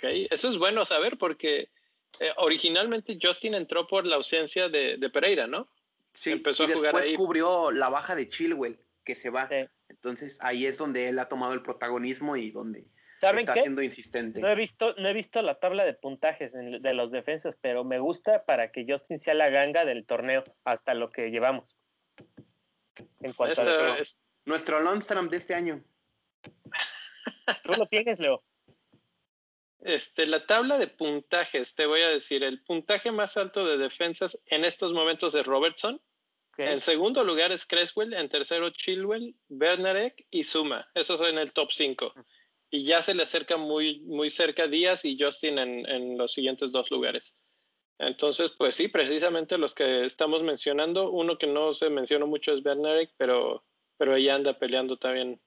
[0.02, 1.70] Eso es bueno saber porque
[2.20, 5.68] eh, originalmente Justin entró por la ausencia de, Pereira, ¿no?
[6.14, 9.50] Sí, Empezó y a jugar después cubrió la baja de Chilwell, que se va.
[9.90, 12.88] Entonces ahí es donde él ha tomado el protagonismo y donde
[13.22, 14.40] está siendo insistente.
[14.40, 18.00] No he visto, no he visto la tabla de puntajes de los defensas, pero me
[18.00, 21.76] gusta para que Justin sea la ganga del torneo hasta lo que llevamos.
[23.22, 23.98] En cuanto a
[24.46, 25.84] Nuestro Lundstrom de este año.
[27.64, 28.44] Tú lo tienes, Leo.
[29.82, 34.38] Este, la tabla de puntajes, te voy a decir, el puntaje más alto de defensas
[34.48, 36.02] en estos momentos es Robertson.
[36.58, 40.86] En segundo lugar es Creswell, en tercero Chilwell, Bernarek y Suma.
[40.94, 42.14] Esos son en el top 5
[42.70, 46.92] y ya se le acerca muy, muy cerca Díaz y Justin en, los siguientes dos
[46.92, 47.36] lugares.
[48.00, 52.64] Entonces, pues sí, precisamente los que estamos mencionando, uno que no se mencionó mucho es
[52.64, 53.66] Bernarek, pero,
[53.98, 55.42] pero ella anda peleando también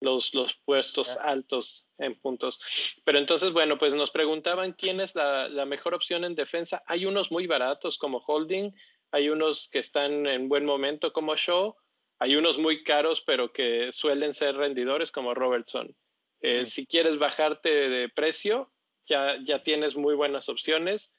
[0.00, 2.96] los, los puestos altos en puntos.
[3.04, 6.82] Pero entonces, bueno, pues nos preguntaban quién es la, la, mejor opción en defensa.
[6.86, 8.72] Hay unos muy baratos como Holding,
[9.12, 11.76] hay unos que están en buen momento como Shaw,
[12.18, 15.94] hay unos muy caros pero que suelen ser rendidores como Robertson.
[16.40, 18.72] Eh, si quieres bajarte de precio,
[19.06, 21.12] ya, ya tienes muy buenas opciones.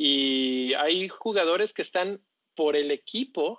[0.00, 2.22] Y hay jugadores que están
[2.54, 3.58] por el equipo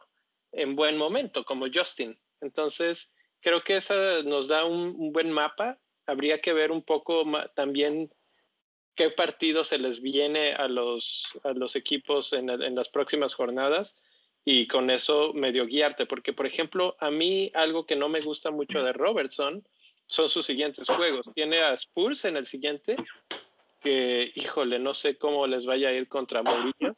[0.54, 2.18] en buen momento, como Justin.
[2.40, 5.82] Entonces, creo que eso nos da un, buen mapa.
[6.06, 7.24] Habría que ver un poco
[7.58, 8.10] también
[8.96, 14.02] qué partido se les viene a los, a los equipos en, en, las próximas jornadas
[14.46, 16.06] y con eso medio guiarte.
[16.06, 19.68] Porque, por ejemplo, a mí algo que no me gusta mucho de Robertson
[20.08, 21.30] son sus siguientes juegos.
[21.36, 22.96] Tiene a Spurs en el siguiente,
[23.80, 26.96] que híjole, no sé cómo les vaya a ir contra Mourinho.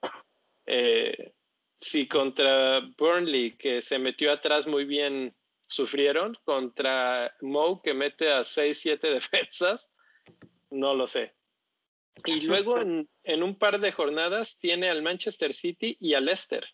[0.65, 1.33] Eh,
[1.79, 5.35] si contra Burnley, que se metió atrás muy bien,
[5.67, 9.91] sufrieron, contra Moe, que mete a 6, 7 defensas,
[10.69, 11.35] no lo sé.
[12.25, 16.67] Y luego en, en, un par de jornadas tiene al Manchester City y al Leicester.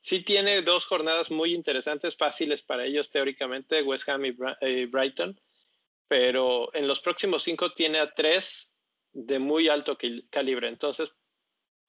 [0.00, 5.38] Sí tiene dos jornadas muy interesantes, fáciles para ellos teóricamente, West Ham y Brighton
[6.08, 8.72] pero en los próximos cinco tiene a tres
[9.12, 9.96] de muy alto
[10.30, 10.68] calibre.
[10.68, 11.14] Entonces,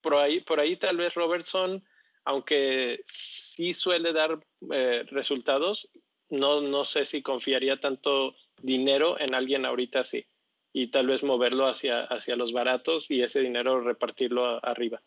[0.02, 1.84] por ahí, por ahí tal vez Robertson,
[2.26, 4.40] aunque sí suele dar
[4.72, 5.90] eh, resultados,
[6.30, 10.26] no, no sé si confiaría tanto dinero en alguien ahorita así.
[10.72, 15.02] Y tal vez moverlo hacia, hacia los baratos y ese dinero repartirlo arriba.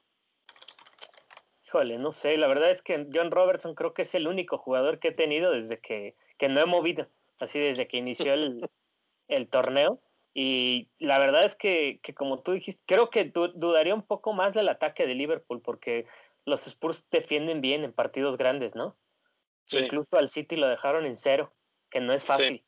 [1.64, 4.98] Híjole, no sé, la verdad es que John Robertson creo que es el único jugador
[4.98, 7.08] que he tenido desde que, que no he movido,
[7.38, 8.68] así desde que inició el,
[9.28, 10.02] el torneo.
[10.34, 14.68] Y la verdad es que, como tú dijiste, creo que dudaría un poco más del
[14.68, 16.06] ataque de Liverpool porque
[16.44, 18.96] los Spurs defienden bien en partidos grandes, ¿no?
[19.70, 21.52] Incluso al City lo dejaron en cero,
[21.90, 22.64] que no es fácil.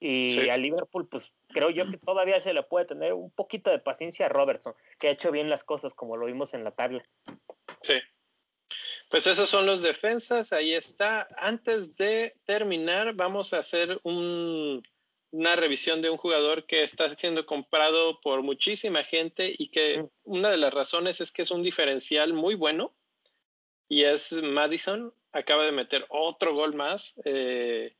[0.00, 3.78] Y a Liverpool, pues creo yo que todavía se le puede tener un poquito de
[3.78, 7.04] paciencia a Robertson, que ha hecho bien las cosas como lo vimos en la tabla.
[7.82, 7.94] Sí.
[9.10, 11.28] Pues esos son los defensas, ahí está.
[11.36, 14.82] Antes de terminar, vamos a hacer un
[15.36, 20.08] una revisión de un jugador que está siendo comprado por muchísima gente y que mm.
[20.24, 22.94] una de las razones es que es un diferencial muy bueno
[23.86, 25.12] y es Madison.
[25.32, 27.14] Acaba de meter otro gol más.
[27.26, 27.94] Eh,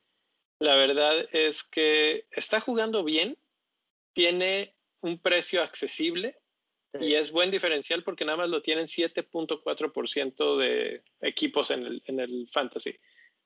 [0.61, 3.37] la verdad es que está jugando bien,
[4.15, 6.39] tiene un precio accesible
[6.99, 12.21] y es buen diferencial porque nada más lo tienen 7.4% de equipos en el, en
[12.21, 12.97] el fantasy.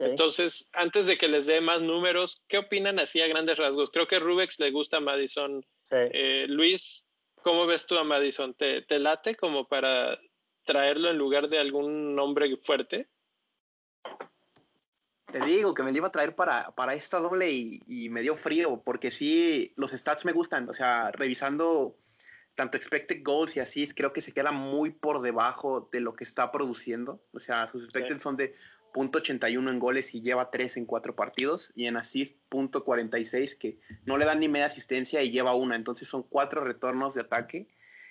[0.00, 3.90] Entonces, antes de que les dé más números, ¿qué opinan así a grandes rasgos?
[3.90, 5.62] Creo que Rubex le gusta a Madison.
[5.90, 7.06] Eh, Luis,
[7.42, 8.54] ¿cómo ves tú a Madison?
[8.54, 10.18] ¿Te, late como para
[10.64, 13.10] traerlo en lugar de algún nombre fuerte?
[15.26, 18.22] Te digo que me lo iba a traer para, para esta doble y, y, me
[18.22, 20.66] dio frío, porque sí, los stats me gustan.
[20.70, 21.98] O sea, revisando
[22.54, 26.24] tanto expected goals y así, creo que se queda muy por debajo de lo que
[26.24, 27.22] está produciendo.
[27.32, 28.54] O sea, sus expected son de
[28.92, 31.72] .81 en goles y lleva 3 en 4 partidos.
[31.74, 35.76] Y en assist, .46, que no le dan ni media asistencia y lleva una.
[35.76, 37.68] Entonces son 4 retornos de ataque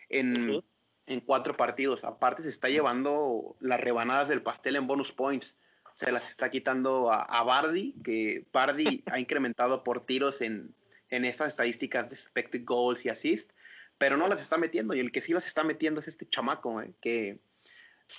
[0.10, 0.64] en,
[1.08, 2.04] en 4 partidos.
[2.04, 5.56] Aparte se está llevando las rebanadas del pastel en bonus points.
[5.96, 10.74] Se las está quitando a, a Bardi, que Bardi ha incrementado por tiros en,
[11.10, 13.52] en estas estadísticas de expected goals y assist,
[13.98, 14.94] pero no las está metiendo.
[14.94, 17.40] Y el que sí las está metiendo es este chamaco, eh, que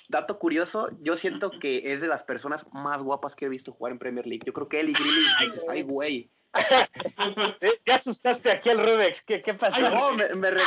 [0.09, 3.91] dato curioso, yo siento que es de las personas más guapas que he visto jugar
[3.91, 4.43] en Premier League.
[4.45, 6.29] Yo creo que él y Grilly dices, ay, güey.
[7.61, 9.21] Eh, ya asustaste aquí al Rubex.
[9.21, 9.79] ¿Qué, qué pasó?
[9.79, 10.61] No, me, me, re,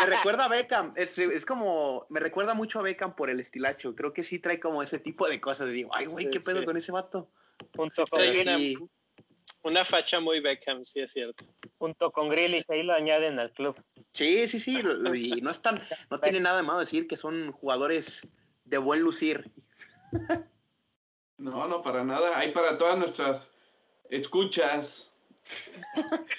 [0.00, 0.92] me, recuerda a Beckham.
[0.96, 3.94] Es, es, como, me recuerda mucho a Beckham por el estilacho.
[3.94, 5.70] Creo que sí trae como ese tipo de cosas.
[5.70, 6.66] Digo, ay, güey, ¿qué pedo sí.
[6.66, 7.30] con ese vato?
[7.72, 8.76] Punto con sí.
[8.76, 8.88] una,
[9.62, 11.44] una, facha muy Beckham, sí es cierto.
[11.78, 13.82] Junto con Grilly, ahí lo añaden al club.
[14.12, 14.78] Sí, sí, sí.
[15.14, 18.28] Y no están, no tiene nada de malo decir que son jugadores
[18.70, 19.50] de buen lucir.
[21.36, 22.38] No, no, para nada.
[22.38, 23.52] Hay para todas nuestras
[24.08, 25.12] escuchas.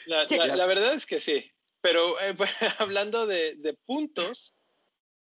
[0.05, 1.51] La, la, la verdad es que sí.
[1.81, 2.35] Pero eh,
[2.79, 4.53] hablando de, de, puntos,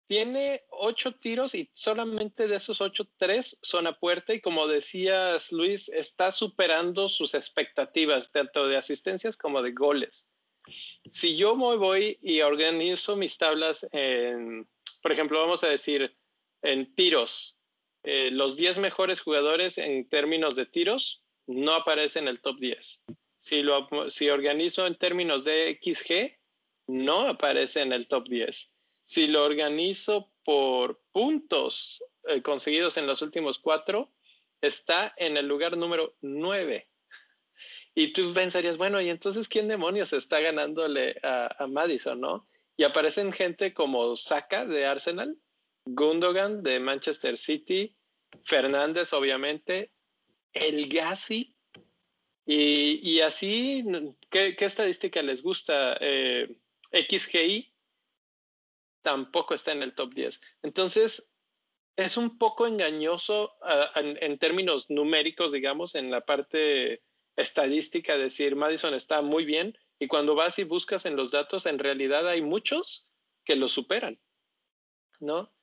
[0.08, 4.34] tiene ocho tiros y solamente de esos ocho, tres son a puerta.
[4.34, 10.30] Y como decías, Luis, está superando sus expectativas, tanto de asistencias como de goles.
[11.12, 14.68] Si yo me voy y organizo mis tablas en,
[15.02, 16.16] por ejemplo, vamos a decir,
[16.64, 17.60] en tiros,
[18.04, 23.04] eh, los 10 mejores jugadores en términos de tiros no aparecen en el top 10.
[23.40, 26.40] Si, lo, si organizo en términos de XG,
[26.88, 28.72] no aparece en el top 10.
[29.06, 34.14] Si lo organizo por puntos eh, conseguidos en los últimos cuatro,
[34.62, 36.90] está en el lugar número 9.
[37.96, 42.48] Y tú pensarías, bueno, ¿y entonces quién demonios está ganándole a, a Madison, no?
[42.76, 45.38] Y aparecen gente como Saka de Arsenal,
[45.86, 47.96] Gundogan de Manchester City,
[48.44, 49.92] Fernández, obviamente,
[50.54, 51.56] El Gassi.
[52.46, 53.86] Y, y así,
[54.30, 55.98] ¿qué, ¿qué, estadística les gusta?
[56.02, 56.58] Eh,
[56.92, 57.74] XGI
[59.02, 60.42] tampoco está en el top 10.
[60.64, 61.32] Entonces,
[61.96, 63.54] es un poco engañoso
[63.96, 67.04] en, en, términos numéricos, digamos, en la parte
[67.36, 69.78] estadística, decir Madison está muy bien.
[70.00, 73.10] Y cuando vas y buscas en los datos, en realidad hay muchos
[73.46, 74.20] que lo superan,
[75.20, 75.54] ¿no?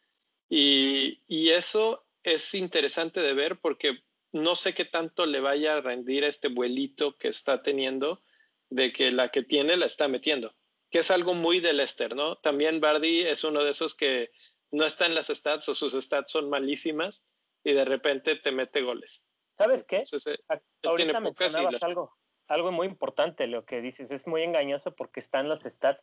[0.53, 5.80] Y, y, eso es interesante de ver porque no sé qué tanto le vaya a
[5.80, 8.20] rendir a este vuelito que está teniendo
[8.68, 10.53] de que la que tiene la está metiendo,
[10.90, 12.36] que es algo muy de Lester, ¿no?
[12.36, 14.32] También Bardi es uno de esos que
[14.72, 17.24] no está en las stats o sus stats son malísimas
[17.62, 19.24] y de repente te mete goles.
[19.57, 19.98] ¿Sabes qué?
[19.98, 21.82] Entonces, eh, Ahorita mencionabas las...
[21.84, 22.16] algo,
[22.48, 26.03] algo muy importante lo que dices, es muy engañoso porque están las stats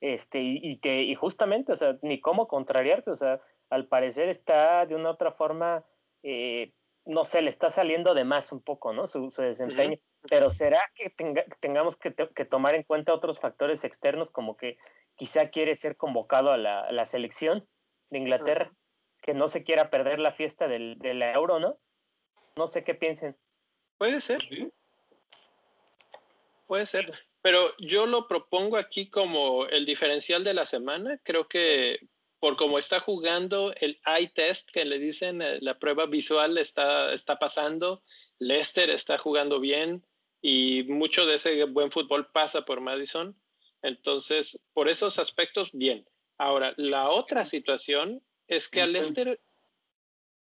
[0.00, 3.40] este, y, y, que, y justamente, o sea, ni cómo contrariarte, o sea,
[3.70, 5.84] al parecer está de una otra forma,
[6.22, 6.72] eh,
[7.04, 9.06] no sé, le está saliendo de más un poco, ¿no?
[9.06, 9.94] Su, su desempeño.
[9.94, 10.28] Uh -huh.
[10.28, 14.78] Pero ¿será que tenga, tengamos que, que, tomar en cuenta otros factores externos, como que
[15.16, 17.66] quizá quiere ser convocado a la, a la selección
[18.10, 19.22] de Inglaterra, uh -huh.
[19.22, 21.78] que no se quiera perder la fiesta del, del euro, ¿no?
[22.56, 23.36] No sé qué piensen.
[23.98, 24.42] Puede ser.
[24.42, 24.72] ¿Sí?
[26.66, 27.10] Puede ser.
[27.40, 31.18] Pero yo lo propongo aquí como el diferencial de la semana.
[31.22, 31.98] Creo que
[32.40, 37.12] por cómo está jugando el eye test que le dicen, eh, la prueba visual está,
[37.12, 38.02] está pasando,
[38.38, 40.04] Leicester está jugando bien
[40.40, 43.36] y mucho de ese buen fútbol pasa por Madison.
[43.82, 46.06] Entonces, por esos aspectos, bien.
[46.36, 49.40] Ahora, la otra situación es que a Leicester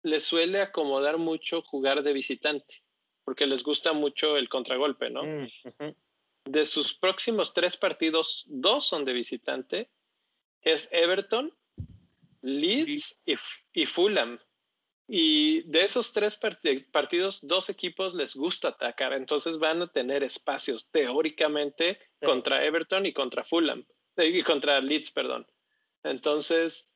[0.03, 2.83] le suele acomodar mucho jugar de visitante,
[3.25, 5.23] porque les gusta mucho el contragolpe, ¿no?
[5.23, 5.49] Mm.
[6.45, 9.91] De sus próximos tres partidos, dos son de visitante.
[10.63, 11.55] Es Everton,
[12.43, 13.35] Leeds sí.
[13.75, 14.39] y, y, Fulham.
[15.07, 16.61] Y de esos tres part
[16.93, 22.27] partidos, dos equipos les gusta atacar, entonces van a tener espacios teóricamente sí.
[22.27, 23.85] contra Everton y contra Fulham,
[24.17, 25.47] eh, y contra Leeds, perdón.
[26.05, 26.89] Entonces,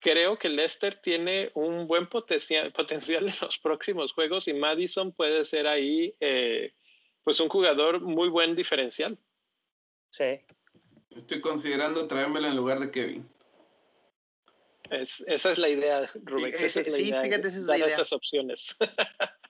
[0.00, 5.44] creo que Leicester tiene un buen potencial, potencial en los próximos juegos y Madison puede
[5.44, 6.74] ser ahí, eh,
[7.22, 9.16] pues, un jugador muy buen diferencial.
[10.10, 10.40] Sí.
[11.10, 13.28] Estoy considerando traérmelo en lugar de Kevin.
[14.90, 16.52] Es, esa es la idea, Rubén.
[16.56, 17.88] Sí, esa es la sí idea, fíjate, esa es la idea.
[17.88, 18.76] esas opciones.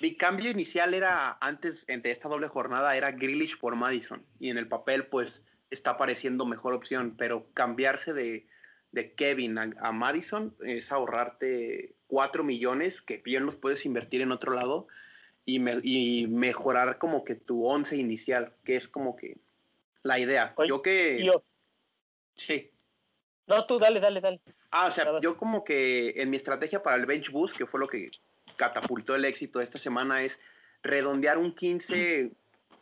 [0.00, 4.24] Mi cambio inicial era, antes, entre esta doble jornada, era Grealish por Madison.
[4.38, 7.16] Y en el papel, pues, está pareciendo mejor opción.
[7.16, 8.46] Pero cambiarse de,
[8.92, 14.32] de Kevin a, a, Madison es ahorrarte 4 millones que bien los puedes invertir en
[14.32, 14.86] otro lado
[15.44, 19.38] y, me, y mejorar como que tu once inicial, que es como que
[20.02, 20.52] la idea.
[20.56, 21.24] Oye, yo que...
[21.24, 21.42] Yo.
[22.34, 22.70] Sí.
[23.48, 24.40] No, tú dale, dale, dale.
[24.70, 27.80] Ah, o sea, yo como que en mi estrategia para el bench boost, que fue
[27.80, 28.10] lo que
[28.56, 30.38] catapultó el éxito de esta semana es
[30.82, 32.32] redondear un 15,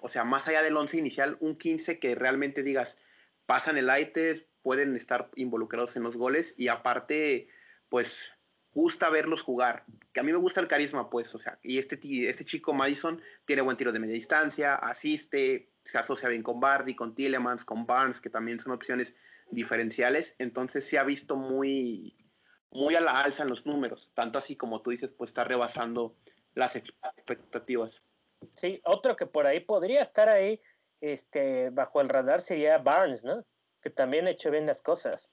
[0.00, 2.98] o sea, más allá del 11 inicial, un 15 que realmente digas,
[3.46, 7.48] pasan el ITES, pueden estar involucrados en los goles y aparte,
[7.88, 8.32] pues
[8.72, 9.84] gusta verlos jugar.
[10.12, 11.98] Que a mí me gusta el carisma, pues, o sea, y este,
[12.28, 16.94] este chico Madison tiene buen tiro de media distancia, asiste, se asocia bien con Bardi,
[16.94, 19.14] con Tillemans, con Barnes, que también son opciones
[19.50, 20.34] diferenciales.
[20.38, 22.16] Entonces se ha visto muy,
[22.70, 24.10] muy a la alza en los números.
[24.14, 26.16] Tanto así como tú dices, pues está rebasando
[26.54, 28.02] las expectativas.
[28.54, 30.60] Sí, otro que por ahí podría estar ahí
[31.00, 33.44] este, bajo el radar sería Barnes, ¿no?
[33.80, 35.30] Que también ha hecho bien las cosas.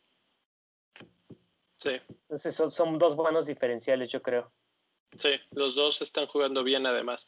[1.76, 2.02] Sí.
[2.10, 4.54] Entonces son, son dos buenos diferenciales, yo creo.
[5.18, 7.28] Sí, los dos están jugando bien además.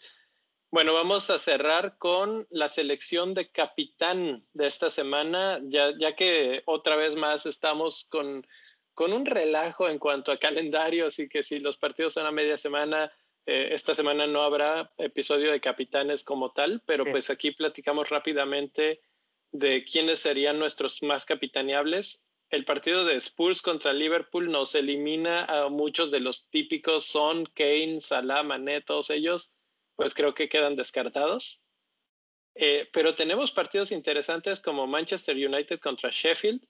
[0.76, 6.63] Bueno, vamos a cerrar con la selección de capitán de esta semana, ya, ya que
[6.65, 8.45] otra vez más estamos con,
[8.93, 12.57] con un relajo en cuanto a calendario, así que si los partidos son a media
[12.57, 13.09] semana,
[13.45, 18.99] eh, esta semana no habrá episodio de capitanes como tal, pero pues aquí platicamos rápidamente
[19.53, 22.26] de quiénes serían nuestros más capitaneables.
[22.49, 28.01] El partido de Spurs contra Liverpool nos elimina a muchos de los típicos Son, Kane,
[28.01, 29.55] Salah, Mané, todos ellos,
[29.95, 31.61] pues creo que quedan descartados.
[32.55, 36.65] Eh, pero tenemos partidos interesantes como Manchester United contra Sheffield,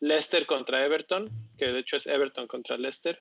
[0.00, 3.20] Leicester contra Everton, que de hecho es Everton contra Leicester,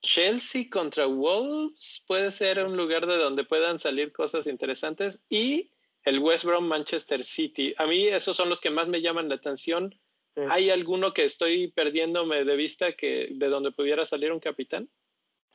[0.00, 5.70] Chelsea contra Wolves, puede ser un lugar de donde puedan salir cosas interesantes, y
[6.04, 7.72] el West Brom Manchester City.
[7.78, 9.96] A mí esos son los que más me llaman la atención
[10.48, 14.88] ¿Hay alguno que estoy perdiéndome de vista que de donde pudiera salir un capitán?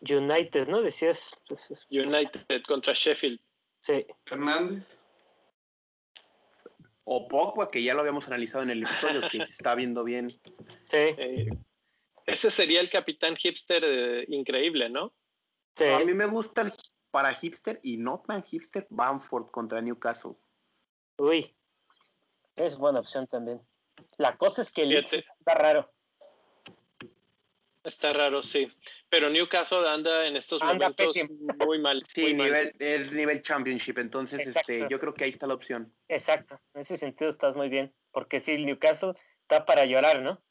[0.02, 0.82] United, ¿no?
[0.82, 1.36] Decías.
[1.48, 3.40] Pues, United contra Sheffield.
[3.82, 4.06] Sí.
[4.26, 5.00] Hernández.
[7.04, 10.30] O Pogba, que ya lo habíamos analizado en el episodio, que se está viendo bien.
[10.90, 10.98] Sí.
[10.98, 11.50] Eh,
[12.26, 15.14] ese sería el capitán hipster eh, increíble, ¿no?
[15.78, 15.86] Sí.
[15.86, 16.74] A mí me gusta el,
[17.12, 20.34] para hipster y no tan hipster Bamford contra Newcastle.
[21.18, 21.56] Uy,
[22.56, 23.62] es buena opción también.
[24.18, 25.92] La cosa es que el está raro.
[27.88, 28.70] Está raro, sí.
[29.08, 31.16] Pero Newcastle anda en estos momentos
[31.66, 32.04] muy mal.
[32.06, 35.94] Sí, nivel, es nivel championship, entonces este, yo creo que ahí está la opción.
[36.10, 39.14] Exacto, en ese sentido estás muy bien, porque sí, el Newcastle
[39.44, 40.44] está para llorar, ¿no?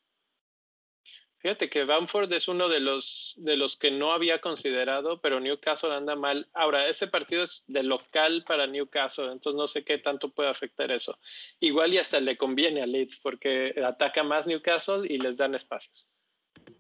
[1.36, 5.92] Fíjate que Bamford es uno de los, de los que no había considerado, pero Newcastle
[5.92, 6.48] anda mal.
[6.54, 10.90] Ahora, ese partido es de local para Newcastle, entonces no sé qué tanto puede afectar
[10.90, 11.18] eso.
[11.60, 16.08] Igual y hasta le conviene a Leeds porque ataca más Newcastle y les dan espacios.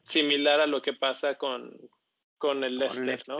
[0.02, 1.76] Similar a lo que pasa con,
[2.38, 3.38] con el Leicester, ¿no?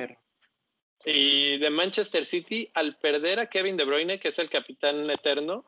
[1.04, 5.64] Y de Manchester City, al perder a Kevin De Bruyne, que es el capitán eterno,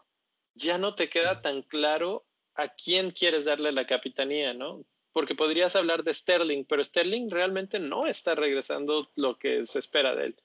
[0.55, 4.85] ya no te queda tan claro a quién quieres darle la capitanía, ¿no?
[5.18, 10.14] porque podrías hablar de Sterling, pero Sterling realmente no está regresando lo que se espera
[10.14, 10.43] de él.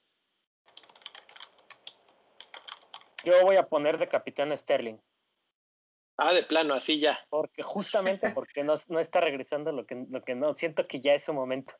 [3.24, 4.96] Yo voy a poner de capitán Sterling.
[6.16, 7.18] Ah, de plano, así ya.
[7.28, 11.14] Porque justamente porque no, no está regresando lo que, lo que no, siento que ya
[11.14, 11.74] es su momento.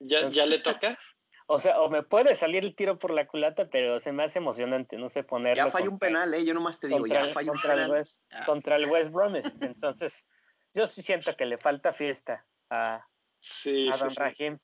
[0.00, 0.96] ¿Ya, ¿Ya le toca?
[1.46, 4.38] O sea, o me puede salir el tiro por la culata, pero se me hace
[4.38, 5.62] emocionante, no sé ponerlo.
[5.62, 6.42] Ya falló un penal, ¿eh?
[6.42, 7.90] Yo nomás te digo, ya falló un penal.
[7.90, 10.24] West, Contra el West Brom, entonces
[10.72, 13.06] yo sí siento que le falta fiesta a,
[13.40, 14.58] sí, Don Rahim.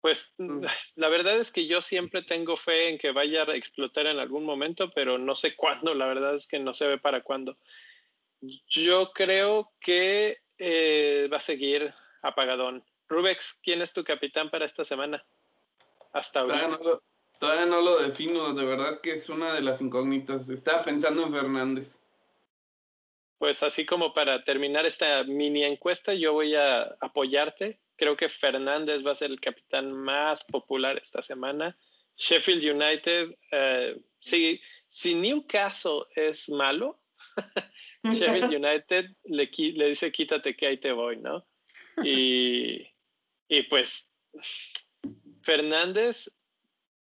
[0.00, 0.64] Pues mm.
[0.94, 4.44] la verdad es que yo siempre tengo fe en que vaya a explotar en algún
[4.44, 7.58] momento, pero no sé cuándo, la verdad es que no se ve para cuándo.
[8.40, 12.84] Yo creo que eh, va a seguir apagadón.
[13.08, 15.24] Rubex, ¿quién es tu capitán para esta semana?
[16.12, 16.78] Hasta ahora.
[17.38, 20.48] Todavía no, lo, defino, de verdad que es una de las incógnitas.
[20.48, 21.98] Estaba pensando en Fernández.
[23.38, 27.78] Pues así como para terminar esta mini encuesta, yo voy a apoyarte.
[27.96, 31.78] Creo que Fernández va a ser el capitán más popular esta semana.
[32.16, 36.97] Sheffield United, eh, si, si Newcastle es malo,
[38.04, 41.46] Sheffield United le, le, dice quítate que ahí te voy, ¿no?
[42.02, 42.86] Y,
[43.48, 44.08] y pues
[45.42, 46.30] Fernández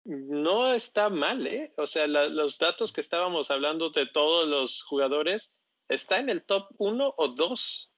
[0.06, 1.74] no está mal, ¿eh?
[1.78, 5.54] O sea, los datos que estábamos hablando de todos los jugadores
[5.90, 7.92] está en el top 1 o 2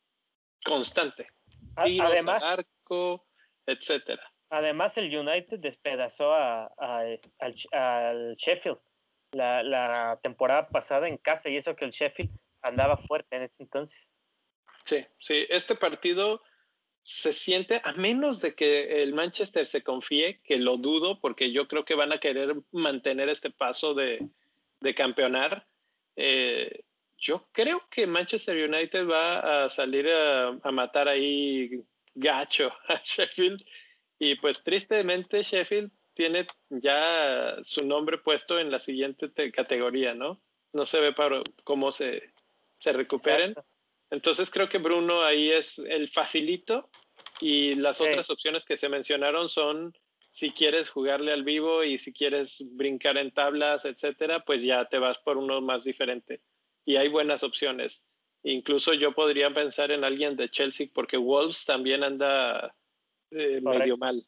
[0.64, 1.28] constante.
[1.76, 3.28] además, arco,
[3.66, 4.24] etcétera.
[4.50, 8.80] Además, el United despedazó a, al, Sheffield
[9.32, 13.64] la, la, temporada pasada en casa y eso que el Sheffield andaba fuerte en ese
[13.64, 14.10] entonces.
[14.86, 16.42] Sí, sí, este partido
[17.04, 21.68] se siente, a menos de que el Manchester se confíe, que lo dudo, porque yo
[21.68, 24.28] creo que van a querer mantener este paso de,
[24.82, 25.66] de campeonar.
[26.16, 26.84] Eh,
[27.18, 31.82] yo creo que Manchester United va a salir a, matar ahí
[32.14, 33.64] gacho a Sheffield.
[34.20, 40.42] Y pues tristemente Sheffield tiene ya su nombre puesto en la siguiente categoría, ¿no?
[40.74, 42.34] No se ve para cómo se,
[42.80, 43.54] se recuperen.
[44.10, 46.90] Entonces creo que Bruno ahí es el facilito
[47.40, 49.94] y las otras opciones que se mencionaron son
[50.32, 54.98] si quieres jugarle al vivo y si quieres brincar en tablas, etcétera, pues ya te
[54.98, 56.42] vas por uno más diferente.
[56.84, 58.04] Y hay buenas opciones.
[58.44, 62.76] Incluso yo podría pensar en alguien de Chelsea porque Wolves también anda
[63.30, 64.26] eh, medio mal.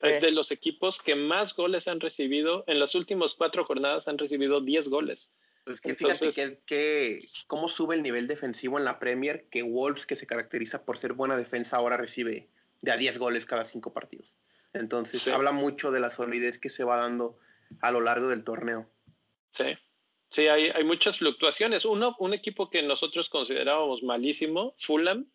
[0.00, 2.64] Es de los equipos que más goles han recibido.
[2.66, 5.34] En las últimas cuatro jornadas han recibido 10 goles.
[5.64, 7.18] Pues que fíjate que,
[7.48, 11.14] cómo sube el nivel defensivo en la Premier, que Wolves, que se caracteriza por ser
[11.14, 12.48] buena defensa, ahora recibe
[12.82, 14.32] de a 10 goles cada cinco partidos.
[14.74, 17.38] Entonces habla mucho de la solidez que se va dando
[17.80, 18.88] a lo largo del torneo.
[19.50, 19.76] Sí,
[20.28, 21.84] sí, hay, hay muchas fluctuaciones.
[21.84, 25.26] Uno, un equipo que nosotros considerábamos malísimo, Fulham,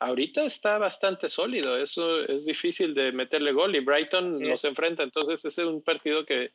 [0.00, 1.76] ahorita está bastante sólido.
[1.76, 5.02] Eso es difícil de meterle gol y Brighton nos enfrenta.
[5.02, 6.52] Entonces ese es un partido que,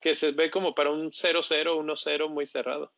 [0.00, 2.92] que se ve como para un 0-0, 1-0 muy cerrado.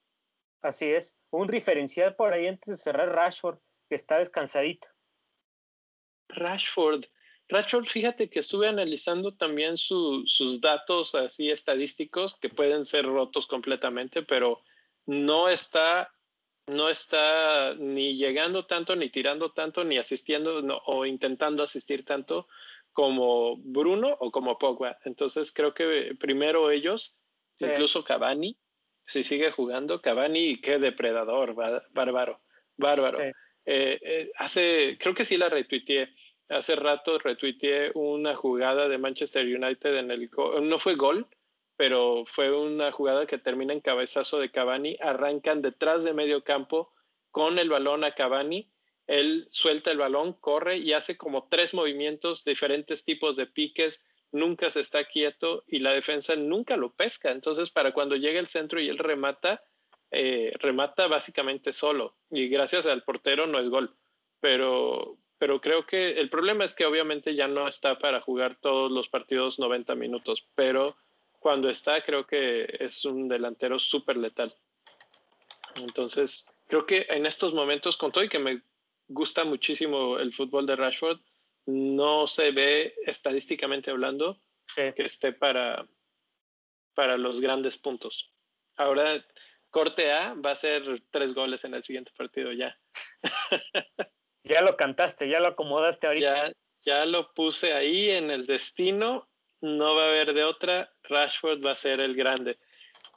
[0.62, 1.18] Así es.
[1.30, 4.88] Un diferencial por ahí antes de cerrar Rashford, que está descansadito.
[6.28, 7.04] Rashford.
[7.48, 14.22] Rashford, fíjate que estuve analizando también sus datos así estadísticos que pueden ser rotos completamente,
[14.22, 14.62] pero
[15.04, 16.14] no está,
[16.66, 22.48] no está ni llegando tanto, ni tirando tanto, ni asistiendo o intentando asistir tanto
[22.92, 24.98] como Bruno o como Pogba.
[25.04, 27.16] Entonces creo que primero ellos,
[27.58, 28.56] incluso Cavani,
[29.04, 32.40] si sigue jugando, Cavani, qué depredador, bárbaro,
[32.76, 33.20] bárbaro.
[33.20, 33.34] Eh,
[33.64, 36.14] eh, hace, creo que sí la retuiteé.
[36.48, 40.30] Hace rato retuiteé una jugada de Manchester United en el,
[40.62, 41.26] no fue gol,
[41.76, 44.96] pero fue una jugada que termina en cabezazo de Cavani.
[45.00, 46.92] Arrancan detrás de medio campo
[47.30, 48.72] con el balón a Cavani
[49.06, 54.70] él suelta el balón, corre y hace como tres movimientos, diferentes tipos de piques, nunca
[54.70, 57.30] se está quieto y la defensa nunca lo pesca.
[57.30, 59.62] Entonces, para cuando llega el centro y él remata,
[60.10, 62.16] eh, remata básicamente solo.
[62.30, 63.94] Y gracias al portero no es gol.
[64.40, 68.90] Pero, pero creo que el problema es que obviamente ya no está para jugar todos
[68.90, 70.48] los partidos 90 minutos.
[70.54, 70.96] Pero
[71.42, 74.54] cuando está, creo que es un delantero súper letal.
[75.76, 78.62] Entonces, creo que en estos momentos, con todo y que me
[79.08, 81.18] gusta muchísimo el fútbol de Rashford.
[81.66, 84.40] No se ve estadísticamente hablando
[84.74, 85.86] que esté para,
[86.94, 88.32] para los grandes puntos.
[88.76, 89.24] Ahora,
[89.70, 92.78] corte A va a ser tres goles en el siguiente partido ya.
[94.44, 96.48] ya lo cantaste, ya lo acomodaste ahorita.
[96.48, 96.52] Ya,
[96.84, 99.28] ya lo puse ahí en el destino.
[99.62, 100.92] No va a haber de otra.
[101.04, 102.58] Rashford va a ser el grande.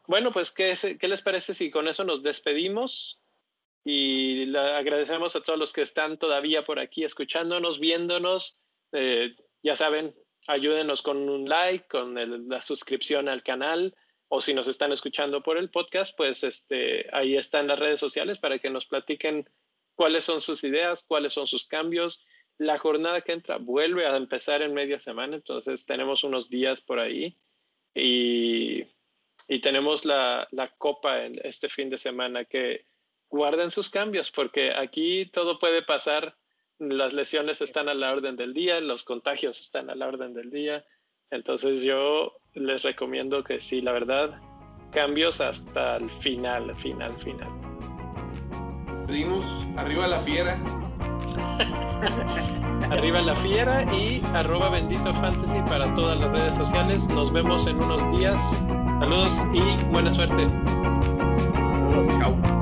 [0.07, 3.19] Bueno, pues, ¿qué, ¿qué les parece si con eso nos despedimos?
[3.87, 8.57] y le agradecemos a todos los que están todavía por aquí escuchándonos, viéndonos.
[8.91, 10.15] Eh, ya saben,
[10.47, 13.95] ayúdenos con un like, con la suscripción al canal
[14.27, 18.39] o si nos están escuchando por el podcast, pues este, ahí están las redes sociales
[18.39, 19.47] para que nos platiquen
[19.93, 22.25] cuáles son sus ideas, cuáles son sus cambios.
[22.57, 26.99] La jornada que entra vuelve a empezar en media semana, entonces tenemos unos días por
[26.99, 27.37] ahí
[27.93, 28.83] y,
[29.47, 32.85] y tenemos la, la copa en este fin de semana que
[33.29, 36.37] guarden sus cambios, porque aquí todo puede pasar.
[36.77, 40.49] Las lesiones están a la orden del día, los contagios están a la orden del
[40.49, 40.85] día.
[41.31, 44.41] Entonces yo les recomiendo que sí, la verdad,
[44.91, 47.49] cambios hasta el final, final, final.
[49.07, 49.45] Pedimos
[49.77, 50.84] arriba la fiera.
[52.91, 57.09] Arriba la fiera y arroba bendito fantasy para todas las redes sociales.
[57.09, 58.61] Nos vemos en unos días.
[58.99, 60.47] Saludos y buena suerte.
[62.19, 62.54] Chao.